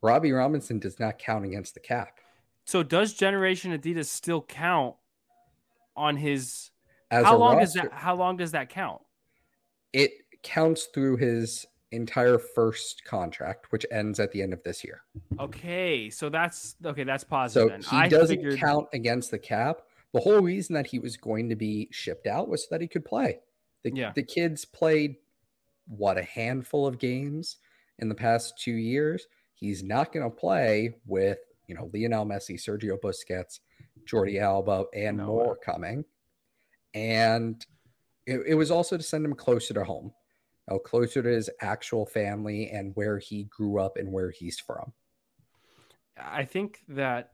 Robbie 0.02 0.32
Robinson 0.32 0.78
does 0.78 1.00
not 1.00 1.18
count 1.18 1.44
against 1.44 1.74
the 1.74 1.80
cap. 1.80 2.18
So 2.72 2.82
does 2.82 3.12
Generation 3.12 3.78
Adidas 3.78 4.06
still 4.06 4.40
count 4.40 4.94
on 5.94 6.16
his 6.16 6.70
as 7.10 7.22
how 7.22 7.36
long 7.36 7.58
roster, 7.58 7.80
does 7.80 7.90
that? 7.90 7.92
How 7.92 8.14
long 8.16 8.38
does 8.38 8.52
that 8.52 8.70
count? 8.70 9.02
It 9.92 10.12
counts 10.42 10.86
through 10.86 11.18
his 11.18 11.66
entire 11.90 12.38
first 12.38 13.04
contract, 13.04 13.72
which 13.72 13.84
ends 13.90 14.18
at 14.18 14.32
the 14.32 14.40
end 14.40 14.54
of 14.54 14.62
this 14.62 14.82
year. 14.82 15.02
Okay, 15.38 16.08
so 16.08 16.30
that's 16.30 16.76
okay. 16.82 17.04
That's 17.04 17.24
positive. 17.24 17.68
So 17.68 17.68
then. 17.68 17.82
he 17.82 18.06
I 18.06 18.08
doesn't 18.08 18.36
figured... 18.36 18.58
count 18.58 18.86
against 18.94 19.30
the 19.30 19.38
cap. 19.38 19.82
The 20.14 20.20
whole 20.20 20.40
reason 20.40 20.72
that 20.72 20.86
he 20.86 20.98
was 20.98 21.18
going 21.18 21.50
to 21.50 21.56
be 21.56 21.90
shipped 21.92 22.26
out 22.26 22.48
was 22.48 22.62
so 22.62 22.68
that 22.70 22.80
he 22.80 22.88
could 22.88 23.04
play. 23.04 23.40
The, 23.84 23.92
yeah. 23.94 24.12
the 24.14 24.22
kids 24.22 24.64
played 24.64 25.16
what 25.88 26.16
a 26.16 26.22
handful 26.22 26.86
of 26.86 26.98
games 26.98 27.58
in 27.98 28.08
the 28.08 28.14
past 28.14 28.58
two 28.58 28.72
years. 28.72 29.26
He's 29.52 29.82
not 29.82 30.10
going 30.10 30.24
to 30.24 30.34
play 30.34 30.94
with 31.04 31.36
you 31.66 31.74
know 31.74 31.90
Lionel 31.92 32.26
Messi, 32.26 32.54
Sergio 32.54 32.98
Busquets, 33.00 33.60
Jordi 34.04 34.40
Alba, 34.40 34.84
and 34.94 35.16
no 35.18 35.26
more 35.26 35.50
way. 35.50 35.56
coming 35.64 36.04
and 36.94 37.64
it, 38.26 38.40
it 38.48 38.54
was 38.54 38.70
also 38.70 38.96
to 38.96 39.02
send 39.02 39.24
him 39.24 39.34
closer 39.34 39.74
to 39.74 39.84
home, 39.84 40.12
you 40.68 40.74
know, 40.74 40.78
closer 40.78 41.22
to 41.22 41.28
his 41.28 41.50
actual 41.60 42.06
family 42.06 42.70
and 42.70 42.92
where 42.94 43.18
he 43.18 43.44
grew 43.44 43.78
up 43.78 43.96
and 43.96 44.12
where 44.12 44.30
he's 44.30 44.58
from. 44.58 44.92
I 46.18 46.44
think 46.44 46.80
that 46.88 47.30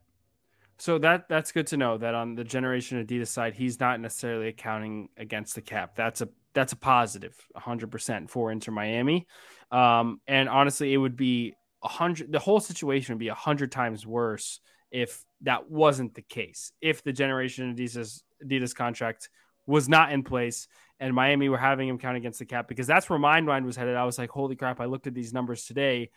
so 0.78 0.98
that 0.98 1.28
that's 1.28 1.50
good 1.50 1.66
to 1.68 1.76
know 1.76 1.98
that 1.98 2.14
on 2.14 2.36
the 2.36 2.44
generation 2.44 3.04
Adidas 3.04 3.28
side, 3.28 3.54
he's 3.54 3.80
not 3.80 4.00
necessarily 4.00 4.48
accounting 4.48 5.08
against 5.16 5.56
the 5.56 5.60
cap. 5.60 5.96
That's 5.96 6.20
a 6.20 6.28
that's 6.54 6.72
a 6.72 6.76
positive, 6.76 7.36
hundred 7.56 7.90
percent 7.90 8.30
for 8.30 8.52
Inter 8.52 8.70
Miami. 8.72 9.26
Um, 9.72 10.20
and 10.28 10.48
honestly, 10.48 10.94
it 10.94 10.96
would 10.96 11.16
be 11.16 11.54
a 11.82 11.88
hundred. 11.88 12.32
The 12.32 12.38
whole 12.38 12.60
situation 12.60 13.14
would 13.14 13.20
be 13.20 13.28
a 13.28 13.34
hundred 13.34 13.72
times 13.72 14.06
worse 14.06 14.60
if 14.90 15.24
that 15.42 15.70
wasn't 15.70 16.14
the 16.14 16.22
case. 16.22 16.72
If 16.80 17.02
the 17.02 17.12
generation 17.12 17.74
Adidas 17.74 18.22
Adidas 18.44 18.74
contract 18.74 19.28
was 19.66 19.88
not 19.88 20.12
in 20.12 20.22
place 20.22 20.66
and 21.00 21.14
Miami 21.14 21.48
were 21.48 21.58
having 21.58 21.88
him 21.88 21.98
count 21.98 22.16
against 22.16 22.38
the 22.38 22.46
cap 22.46 22.68
because 22.68 22.86
that's 22.86 23.08
where 23.08 23.18
my 23.18 23.40
mind 23.40 23.66
was 23.66 23.76
headed. 23.76 23.96
I 23.96 24.04
was 24.04 24.18
like, 24.18 24.30
holy 24.30 24.56
crap, 24.56 24.80
I 24.80 24.86
looked 24.86 25.06
at 25.06 25.14
these 25.14 25.32
numbers 25.32 25.64
today. 25.64 26.10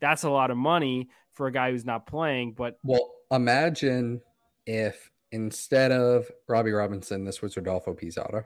That's 0.00 0.24
a 0.24 0.30
lot 0.30 0.50
of 0.50 0.56
money 0.56 1.08
for 1.32 1.46
a 1.46 1.52
guy 1.52 1.70
who's 1.70 1.84
not 1.84 2.06
playing. 2.06 2.52
But 2.52 2.78
well, 2.82 3.12
imagine 3.30 4.20
if 4.66 5.10
instead 5.32 5.92
of 5.92 6.30
Robbie 6.48 6.72
Robinson, 6.72 7.24
this 7.24 7.40
was 7.40 7.56
Rodolfo 7.56 7.94
Pizarro. 7.94 8.44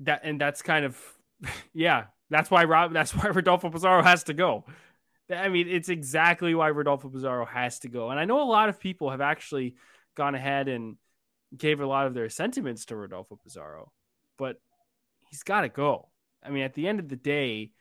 That 0.00 0.22
and 0.24 0.40
that's 0.40 0.62
kind 0.62 0.84
of 0.84 1.00
yeah, 1.72 2.04
that's 2.30 2.50
why 2.50 2.64
Rob 2.64 2.92
that's 2.92 3.14
why 3.14 3.28
Rodolfo 3.28 3.70
Pizarro 3.70 4.02
has 4.02 4.24
to 4.24 4.34
go. 4.34 4.64
I 5.30 5.48
mean, 5.48 5.68
it's 5.68 5.88
exactly 5.88 6.54
why 6.54 6.68
Rodolfo 6.68 7.08
Pizarro 7.08 7.46
has 7.46 7.80
to 7.80 7.88
go. 7.88 8.10
And 8.10 8.20
I 8.20 8.24
know 8.24 8.42
a 8.42 8.44
lot 8.44 8.68
of 8.68 8.78
people 8.78 9.10
have 9.10 9.20
actually 9.20 9.74
gone 10.14 10.34
ahead 10.34 10.68
and 10.68 10.96
gave 11.56 11.80
a 11.80 11.86
lot 11.86 12.06
of 12.06 12.14
their 12.14 12.28
sentiments 12.28 12.86
to 12.86 12.96
Rodolfo 12.96 13.38
Pizarro, 13.42 13.92
but 14.38 14.60
he's 15.30 15.42
got 15.42 15.62
to 15.62 15.68
go. 15.68 16.10
I 16.42 16.50
mean, 16.50 16.62
at 16.62 16.74
the 16.74 16.86
end 16.86 17.00
of 17.00 17.08
the 17.08 17.16
day, 17.16 17.72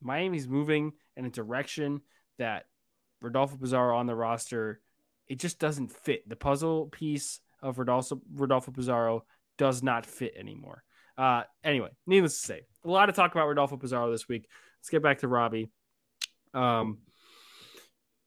Miami's 0.00 0.48
moving 0.48 0.92
in 1.16 1.24
a 1.24 1.30
direction 1.30 2.02
that 2.38 2.64
Rodolfo 3.20 3.56
Pizarro 3.56 3.96
on 3.96 4.06
the 4.06 4.14
roster, 4.14 4.80
it 5.28 5.38
just 5.38 5.58
doesn't 5.58 5.92
fit. 5.92 6.28
The 6.28 6.36
puzzle 6.36 6.86
piece 6.86 7.40
of 7.62 7.78
Rodolfo, 7.78 8.20
Rodolfo 8.32 8.72
Pizarro 8.72 9.24
does 9.58 9.82
not 9.82 10.06
fit 10.06 10.34
anymore. 10.36 10.82
Uh, 11.16 11.42
anyway, 11.62 11.90
needless 12.06 12.40
to 12.40 12.46
say, 12.46 12.60
a 12.84 12.88
lot 12.88 13.08
of 13.08 13.14
talk 13.14 13.32
about 13.32 13.46
Rodolfo 13.46 13.76
Pizarro 13.76 14.10
this 14.10 14.28
week. 14.28 14.48
Let's 14.80 14.88
get 14.88 15.02
back 15.02 15.18
to 15.18 15.28
Robbie. 15.28 15.70
Um, 16.54 16.98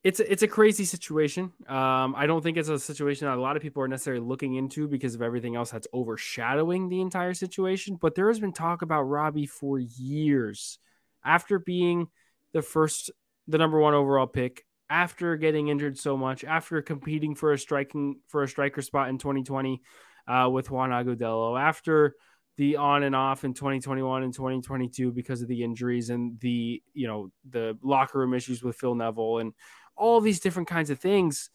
it's 0.06 0.20
it's 0.20 0.44
a 0.44 0.48
crazy 0.48 0.84
situation. 0.84 1.52
Um, 1.66 2.14
I 2.16 2.26
don't 2.26 2.40
think 2.40 2.56
it's 2.56 2.68
a 2.68 2.78
situation 2.78 3.26
that 3.26 3.36
a 3.36 3.40
lot 3.40 3.56
of 3.56 3.62
people 3.62 3.82
are 3.82 3.88
necessarily 3.88 4.24
looking 4.24 4.54
into 4.54 4.86
because 4.86 5.16
of 5.16 5.22
everything 5.22 5.56
else 5.56 5.72
that's 5.72 5.88
overshadowing 5.92 6.88
the 6.88 7.00
entire 7.00 7.34
situation. 7.34 7.98
But 8.00 8.14
there 8.14 8.28
has 8.28 8.38
been 8.38 8.52
talk 8.52 8.82
about 8.82 9.02
Robbie 9.02 9.46
for 9.46 9.80
years 9.80 10.78
after 11.24 11.58
being 11.58 12.06
the 12.52 12.62
first, 12.62 13.10
the 13.48 13.58
number 13.58 13.80
one 13.80 13.94
overall 13.94 14.28
pick, 14.28 14.64
after 14.88 15.36
getting 15.36 15.68
injured 15.68 15.98
so 15.98 16.16
much, 16.16 16.44
after 16.44 16.80
competing 16.82 17.34
for 17.34 17.52
a 17.52 17.58
striking 17.58 18.20
for 18.28 18.44
a 18.44 18.48
striker 18.48 18.82
spot 18.82 19.08
in 19.08 19.18
2020 19.18 19.82
uh, 20.28 20.48
with 20.52 20.70
Juan 20.70 20.90
Agudelo, 20.90 21.60
after 21.60 22.14
the 22.56 22.76
on 22.76 23.02
and 23.02 23.14
off 23.14 23.44
in 23.44 23.54
2021 23.54 24.22
and 24.22 24.32
2022 24.32 25.12
because 25.12 25.42
of 25.42 25.48
the 25.48 25.62
injuries 25.62 26.10
and 26.10 26.40
the 26.40 26.82
you 26.94 27.06
know 27.06 27.30
the 27.50 27.76
locker 27.82 28.18
room 28.18 28.34
issues 28.34 28.62
with 28.62 28.76
Phil 28.76 28.94
Neville 28.94 29.38
and 29.38 29.52
all 29.96 30.20
these 30.20 30.40
different 30.40 30.68
kinds 30.68 30.90
of 30.90 30.98
things. 30.98 31.50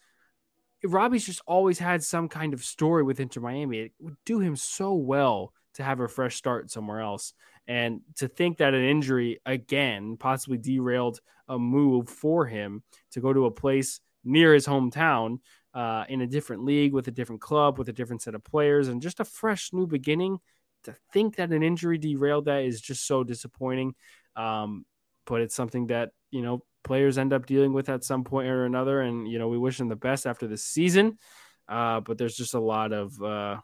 Robbie's 0.84 1.26
just 1.26 1.42
always 1.46 1.78
had 1.78 2.04
some 2.04 2.28
kind 2.28 2.54
of 2.54 2.64
story 2.64 3.04
with 3.04 3.20
Inter 3.20 3.42
Miami. 3.42 3.80
It 3.80 3.92
would 4.00 4.16
do 4.26 4.40
him 4.40 4.56
so 4.56 4.94
well 4.94 5.54
to 5.76 5.84
have 5.84 6.00
a 6.00 6.08
fresh 6.08 6.36
start 6.36 6.72
somewhere 6.72 7.02
else. 7.02 7.34
And 7.68 8.02
to 8.18 8.28
think 8.28 8.58
that 8.58 8.74
an 8.74 8.84
injury 8.84 9.40
again 9.46 10.18
possibly 10.18 10.58
derailed 10.58 11.20
a 11.48 11.60
move 11.60 12.10
for 12.10 12.46
him 12.46 12.84
to 13.12 13.22
go 13.22 13.32
to 13.32 13.46
a 13.46 13.52
place 13.52 14.00
near 14.24 14.54
his 14.54 14.66
hometown 14.66 15.40
uh, 15.74 16.06
in 16.10 16.22
a 16.22 16.28
different 16.28 16.66
league 16.66 16.94
with 16.94 17.08
a 17.08 17.12
different 17.12 17.42
club 17.42 17.78
with 17.78 17.90
a 17.90 17.94
different 17.94 18.22
set 18.22 18.36
of 18.36 18.44
players 18.44 18.88
and 18.88 19.02
just 19.02 19.20
a 19.20 19.26
fresh 19.26 19.72
new 19.72 19.88
beginning. 19.88 20.40
To 20.86 20.96
think 21.14 21.36
that 21.36 21.52
an 21.52 21.64
injury 21.64 21.98
derailed 21.98 22.46
that 22.46 22.64
is 22.64 22.82
just 22.82 23.06
so 23.06 23.24
disappointing. 23.24 23.96
Um, 24.36 24.86
but 25.26 25.42
it's 25.42 25.56
something 25.56 25.88
that 25.88 26.12
you 26.32 26.42
know 26.42 26.64
players 26.84 27.18
end 27.18 27.34
up 27.34 27.46
dealing 27.46 27.74
with 27.74 27.90
at 27.90 28.04
some 28.04 28.24
point 28.24 28.48
or 28.48 28.66
another. 28.66 29.02
And 29.02 29.28
you 29.28 29.40
know, 29.40 29.48
we 29.48 29.58
wish 29.58 29.78
them 29.78 29.90
the 29.90 29.96
best 29.96 30.26
after 30.26 30.48
this 30.48 30.64
season. 30.64 31.18
Uh, 31.68 32.00
but 32.00 32.18
there's 32.18 32.36
just 32.36 32.54
a 32.54 32.60
lot 32.60 32.92
of 32.92 33.22
uh, 33.22 33.58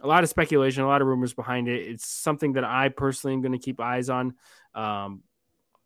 a 0.00 0.06
lot 0.06 0.22
of 0.22 0.30
speculation, 0.30 0.82
a 0.82 0.88
lot 0.88 1.02
of 1.02 1.08
rumors 1.08 1.34
behind 1.34 1.68
it. 1.68 1.86
It's 1.86 2.06
something 2.06 2.54
that 2.54 2.64
I 2.64 2.88
personally 2.88 3.34
am 3.34 3.42
going 3.42 3.52
to 3.52 3.58
keep 3.58 3.80
eyes 3.80 4.08
on. 4.10 4.34
Um, 4.74 5.22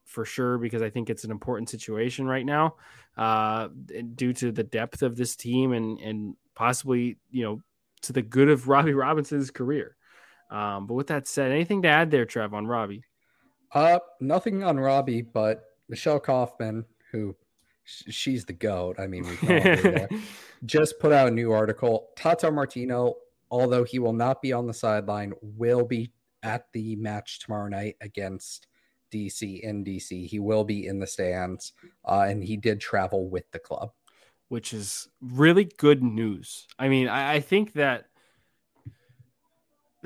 for 0.08 0.24
sure 0.24 0.56
because 0.56 0.80
I 0.80 0.88
think 0.88 1.10
it's 1.10 1.24
an 1.24 1.30
important 1.30 1.68
situation 1.68 2.26
right 2.26 2.44
now, 2.44 2.76
uh, 3.16 3.68
due 4.14 4.32
to 4.32 4.50
the 4.50 4.64
depth 4.64 5.02
of 5.02 5.16
this 5.16 5.36
team 5.36 5.72
and 5.72 6.00
and 6.00 6.34
possibly 6.54 7.18
you 7.30 7.44
know 7.44 7.60
to 8.02 8.12
the 8.12 8.22
good 8.22 8.48
of 8.48 8.68
Robbie 8.68 8.94
Robinson's 8.94 9.50
career. 9.50 9.96
Um, 10.50 10.86
but 10.86 10.94
with 10.94 11.08
that 11.08 11.26
said, 11.26 11.52
anything 11.52 11.82
to 11.82 11.88
add 11.88 12.10
there, 12.10 12.24
Trev, 12.24 12.54
on 12.54 12.66
Robbie? 12.66 13.04
Uh, 13.72 13.98
nothing 14.20 14.62
on 14.62 14.78
Robbie, 14.78 15.22
but 15.22 15.64
Michelle 15.88 16.20
Kaufman, 16.20 16.84
who 17.12 17.36
she's 17.84 18.44
the 18.44 18.52
goat. 18.52 18.96
I 18.98 19.06
mean, 19.06 19.24
we 19.24 20.20
just 20.66 20.98
put 21.00 21.12
out 21.12 21.28
a 21.28 21.30
new 21.30 21.52
article. 21.52 22.08
Tata 22.16 22.50
Martino, 22.50 23.14
although 23.50 23.84
he 23.84 23.98
will 23.98 24.12
not 24.12 24.42
be 24.42 24.52
on 24.52 24.66
the 24.66 24.74
sideline, 24.74 25.32
will 25.42 25.84
be 25.84 26.12
at 26.42 26.66
the 26.72 26.96
match 26.96 27.40
tomorrow 27.40 27.68
night 27.68 27.96
against 28.00 28.66
DC 29.12 29.60
in 29.60 29.84
DC. 29.84 30.26
He 30.26 30.38
will 30.38 30.64
be 30.64 30.86
in 30.86 31.00
the 31.00 31.06
stands, 31.06 31.72
uh, 32.04 32.26
and 32.28 32.42
he 32.42 32.56
did 32.56 32.80
travel 32.80 33.28
with 33.28 33.50
the 33.52 33.58
club, 33.58 33.90
which 34.48 34.72
is 34.72 35.08
really 35.20 35.64
good 35.64 36.02
news. 36.02 36.66
I 36.78 36.88
mean, 36.88 37.08
I, 37.08 37.34
I 37.34 37.40
think 37.40 37.74
that 37.74 38.06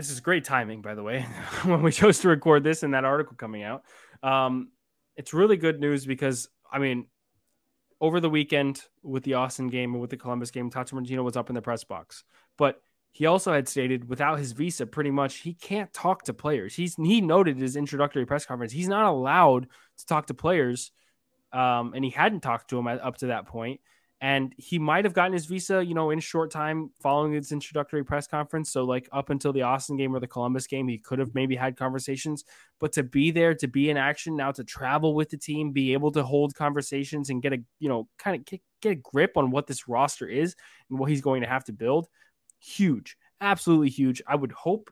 this 0.02 0.10
is 0.10 0.18
great 0.18 0.44
timing, 0.44 0.82
by 0.82 0.96
the 0.96 1.02
way, 1.02 1.22
when 1.62 1.80
we 1.80 1.92
chose 1.92 2.18
to 2.18 2.28
record 2.28 2.64
this 2.64 2.82
and 2.82 2.92
that 2.92 3.04
article 3.04 3.36
coming 3.36 3.62
out. 3.62 3.84
Um, 4.20 4.72
it's 5.16 5.32
really 5.32 5.56
good 5.56 5.78
news 5.78 6.04
because 6.06 6.48
I 6.70 6.80
mean, 6.80 7.06
over 8.00 8.18
the 8.18 8.28
weekend 8.28 8.82
with 9.04 9.22
the 9.22 9.34
Austin 9.34 9.68
game 9.68 9.92
and 9.92 10.00
with 10.00 10.10
the 10.10 10.16
Columbus 10.16 10.50
game, 10.50 10.70
Tata 10.70 10.96
Martino 10.96 11.22
was 11.22 11.36
up 11.36 11.50
in 11.50 11.54
the 11.54 11.62
press 11.62 11.84
box, 11.84 12.24
but 12.58 12.82
he 13.12 13.26
also 13.26 13.52
had 13.52 13.68
stated 13.68 14.08
without 14.08 14.40
his 14.40 14.52
visa, 14.52 14.86
pretty 14.86 15.12
much 15.12 15.36
he 15.36 15.54
can't 15.54 15.92
talk 15.92 16.24
to 16.24 16.34
players. 16.34 16.74
He's 16.74 16.96
he 16.96 17.20
noted 17.20 17.58
his 17.58 17.76
introductory 17.76 18.26
press 18.26 18.44
conference 18.44 18.72
he's 18.72 18.88
not 18.88 19.06
allowed 19.06 19.68
to 19.98 20.06
talk 20.06 20.26
to 20.26 20.34
players, 20.34 20.90
um, 21.52 21.92
and 21.94 22.04
he 22.04 22.10
hadn't 22.10 22.40
talked 22.40 22.70
to 22.70 22.76
them 22.76 22.88
up 22.88 23.18
to 23.18 23.26
that 23.28 23.46
point. 23.46 23.80
And 24.22 24.54
he 24.56 24.78
might 24.78 25.04
have 25.04 25.14
gotten 25.14 25.32
his 25.32 25.46
visa, 25.46 25.84
you 25.84 25.94
know, 25.94 26.10
in 26.10 26.20
short 26.20 26.52
time 26.52 26.90
following 27.00 27.32
his 27.32 27.50
introductory 27.50 28.04
press 28.04 28.28
conference. 28.28 28.70
So, 28.70 28.84
like 28.84 29.08
up 29.10 29.30
until 29.30 29.52
the 29.52 29.62
Austin 29.62 29.96
game 29.96 30.14
or 30.14 30.20
the 30.20 30.28
Columbus 30.28 30.68
game, 30.68 30.86
he 30.86 30.96
could 30.96 31.18
have 31.18 31.34
maybe 31.34 31.56
had 31.56 31.76
conversations. 31.76 32.44
But 32.78 32.92
to 32.92 33.02
be 33.02 33.32
there, 33.32 33.52
to 33.56 33.66
be 33.66 33.90
in 33.90 33.96
action 33.96 34.36
now, 34.36 34.52
to 34.52 34.62
travel 34.62 35.16
with 35.16 35.28
the 35.28 35.36
team, 35.36 35.72
be 35.72 35.92
able 35.92 36.12
to 36.12 36.22
hold 36.22 36.54
conversations 36.54 37.30
and 37.30 37.42
get 37.42 37.52
a, 37.52 37.58
you 37.80 37.88
know, 37.88 38.08
kind 38.16 38.36
of 38.36 38.44
get, 38.44 38.60
get 38.80 38.92
a 38.92 38.94
grip 38.94 39.36
on 39.36 39.50
what 39.50 39.66
this 39.66 39.88
roster 39.88 40.28
is 40.28 40.54
and 40.88 41.00
what 41.00 41.10
he's 41.10 41.20
going 41.20 41.40
to 41.40 41.48
have 41.48 41.64
to 41.64 41.72
build, 41.72 42.06
huge, 42.60 43.16
absolutely 43.40 43.90
huge. 43.90 44.22
I 44.24 44.36
would 44.36 44.52
hope, 44.52 44.88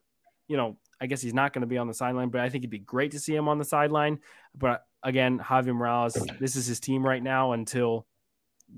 you 0.49 0.57
know, 0.57 0.77
I 1.01 1.07
guess 1.07 1.23
he's 1.23 1.35
not 1.35 1.53
going 1.53 1.63
to 1.63 1.69
be 1.69 1.79
on 1.79 1.87
the 1.87 1.95
sideline, 1.95 2.31
but 2.31 2.41
I 2.41 2.49
think 2.49 2.63
it'd 2.63 2.71
be 2.71 2.81
great 2.81 3.13
to 3.13 3.21
see 3.21 3.37
him 3.37 3.47
on 3.47 3.59
the 3.59 3.65
sideline. 3.65 4.19
But 4.59 4.83
again, 5.05 5.39
Javi 5.39 5.73
Morales, 5.73 6.15
this 6.41 6.57
is 6.57 6.67
his 6.67 6.81
team 6.81 7.07
right 7.07 7.23
now 7.23 7.53
until 7.53 8.09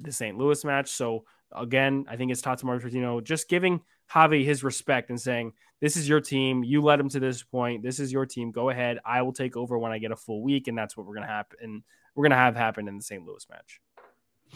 the 0.01 0.13
St. 0.13 0.37
Louis 0.37 0.65
match. 0.65 0.91
So 0.91 1.25
again, 1.53 2.07
I 2.09 2.17
think 2.17 2.33
it's 2.33 2.43
Tata 2.43 2.65
Martino 2.67 3.21
just 3.21 3.49
giving 3.49 3.81
Javi 4.11 4.45
his 4.45 4.65
respect 4.65 5.11
and 5.11 5.21
saying, 5.21 5.53
"This 5.81 5.97
is 5.97 6.09
your 6.09 6.21
team. 6.21 6.65
You 6.65 6.83
led 6.83 7.01
him 7.01 7.09
to 7.11 7.21
this 7.21 7.43
point. 7.43 7.83
This 7.83 7.99
is 7.99 8.13
your 8.13 8.27
team. 8.27 8.51
Go 8.51 8.71
ahead. 8.71 8.99
I 9.05 9.23
will 9.23 9.33
take 9.33 9.57
over 9.57 9.79
when 9.79 9.93
I 9.93 9.99
get 9.99 10.13
a 10.13 10.17
full 10.17 10.43
week." 10.43 10.69
And 10.69 10.77
that's 10.77 10.97
what 10.97 11.07
we're 11.07 11.15
gonna 11.15 11.27
happen. 11.27 11.83
We're 12.15 12.25
gonna 12.25 12.37
have 12.37 12.57
happen 12.57 12.89
in 12.89 12.97
the 12.97 13.03
St. 13.03 13.25
Louis 13.25 13.47
match. 13.49 13.81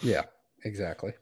Yeah, 0.03 0.24
exactly. 0.64 1.12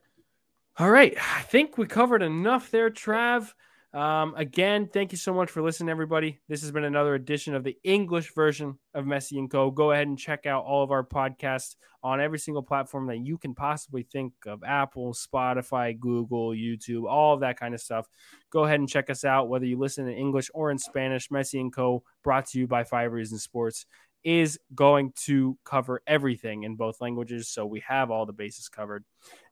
All 0.77 0.91
right, 0.91 1.17
I 1.17 1.43
think 1.43 1.79
we 1.79 1.87
covered 1.87 2.23
enough 2.23 2.73
there, 2.73 2.91
Trav. 2.91 3.55
Um, 3.95 4.35
again, 4.37 4.89
thank 4.93 5.13
you 5.13 5.19
so 5.19 5.33
much 5.33 5.53
for 5.53 5.63
listening, 5.63 5.89
everybody. 5.89 6.41
This 6.49 6.63
has 6.63 6.73
been 6.73 6.83
another 6.83 7.15
edition 7.15 7.55
of 7.55 7.63
the 7.63 7.79
English 7.85 8.35
version 8.35 8.77
of 8.93 9.05
Messi 9.05 9.39
and 9.39 9.49
Co. 9.49 9.71
Go 9.71 9.93
ahead 9.93 10.09
and 10.09 10.19
check 10.19 10.47
out 10.47 10.65
all 10.65 10.83
of 10.83 10.91
our 10.91 11.07
podcasts 11.07 11.77
on 12.03 12.21
every 12.21 12.41
single 12.41 12.63
platform 12.63 13.07
that 13.07 13.19
you 13.19 13.39
can 13.39 13.55
possibly 13.55 14.03
think 14.03 14.33
of 14.47 14.65
Apple, 14.65 15.15
Spotify, 15.15 15.97
Google, 15.97 16.51
YouTube, 16.51 17.09
all 17.09 17.35
of 17.35 17.41
that 17.41 17.57
kind 17.57 17.73
of 17.73 17.81
stuff. 17.81 18.09
Go 18.51 18.65
ahead 18.65 18.81
and 18.81 18.89
check 18.89 19.11
us 19.11 19.25
out, 19.25 19.49
whether 19.49 19.65
you 19.65 19.79
listen 19.79 20.09
in 20.09 20.19
English 20.19 20.51
or 20.55 20.73
in 20.73 20.79
Spanish. 20.79 21.29
Messi 21.29 21.61
and 21.61 21.73
Co. 21.73 22.03
brought 22.25 22.47
to 22.47 22.59
you 22.59 22.67
by 22.67 22.83
Five 22.83 23.13
Reasons 23.13 23.45
Sports 23.45 23.87
is 24.25 24.59
going 24.75 25.13
to 25.27 25.57
cover 25.65 26.03
everything 26.07 26.65
in 26.65 26.75
both 26.75 27.01
languages. 27.01 27.49
So 27.49 27.65
we 27.65 27.81
have 27.87 28.11
all 28.11 28.27
the 28.27 28.33
bases 28.33 28.69
covered. 28.69 29.05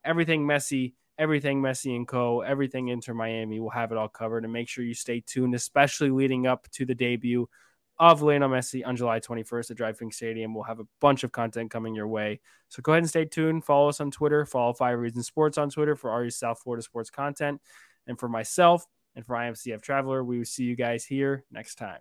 Everything 0.04 0.46
Messi 0.46 0.94
everything 1.18 1.62
Messi 1.62 1.94
and 1.94 2.06
Co., 2.06 2.40
everything 2.40 2.88
Inter 2.88 3.14
Miami. 3.14 3.60
We'll 3.60 3.70
have 3.70 3.92
it 3.92 3.98
all 3.98 4.08
covered. 4.08 4.44
And 4.44 4.52
make 4.52 4.68
sure 4.68 4.84
you 4.84 4.94
stay 4.94 5.20
tuned, 5.20 5.54
especially 5.54 6.10
leading 6.10 6.46
up 6.46 6.68
to 6.72 6.84
the 6.84 6.94
debut 6.94 7.48
of 7.98 8.22
Lionel 8.22 8.48
Messi 8.48 8.86
on 8.86 8.96
July 8.96 9.20
21st 9.20 9.70
at 9.70 9.76
DRV 9.76 10.12
Stadium. 10.12 10.54
We'll 10.54 10.64
have 10.64 10.80
a 10.80 10.86
bunch 11.00 11.24
of 11.24 11.32
content 11.32 11.70
coming 11.70 11.94
your 11.94 12.08
way. 12.08 12.40
So 12.68 12.82
go 12.82 12.92
ahead 12.92 13.02
and 13.02 13.08
stay 13.08 13.24
tuned. 13.24 13.64
Follow 13.64 13.88
us 13.88 14.00
on 14.00 14.10
Twitter. 14.10 14.44
Follow 14.44 14.72
Five 14.72 14.98
Reasons 14.98 15.26
Sports 15.26 15.58
on 15.58 15.70
Twitter 15.70 15.94
for 15.94 16.10
all 16.10 16.20
your 16.20 16.30
South 16.30 16.60
Florida 16.60 16.82
sports 16.82 17.10
content. 17.10 17.60
And 18.06 18.18
for 18.18 18.28
myself 18.28 18.86
and 19.14 19.24
for 19.24 19.36
IMCF 19.36 19.82
Traveler, 19.82 20.24
we 20.24 20.38
will 20.38 20.44
see 20.44 20.64
you 20.64 20.74
guys 20.74 21.04
here 21.04 21.44
next 21.50 21.76
time. 21.76 22.00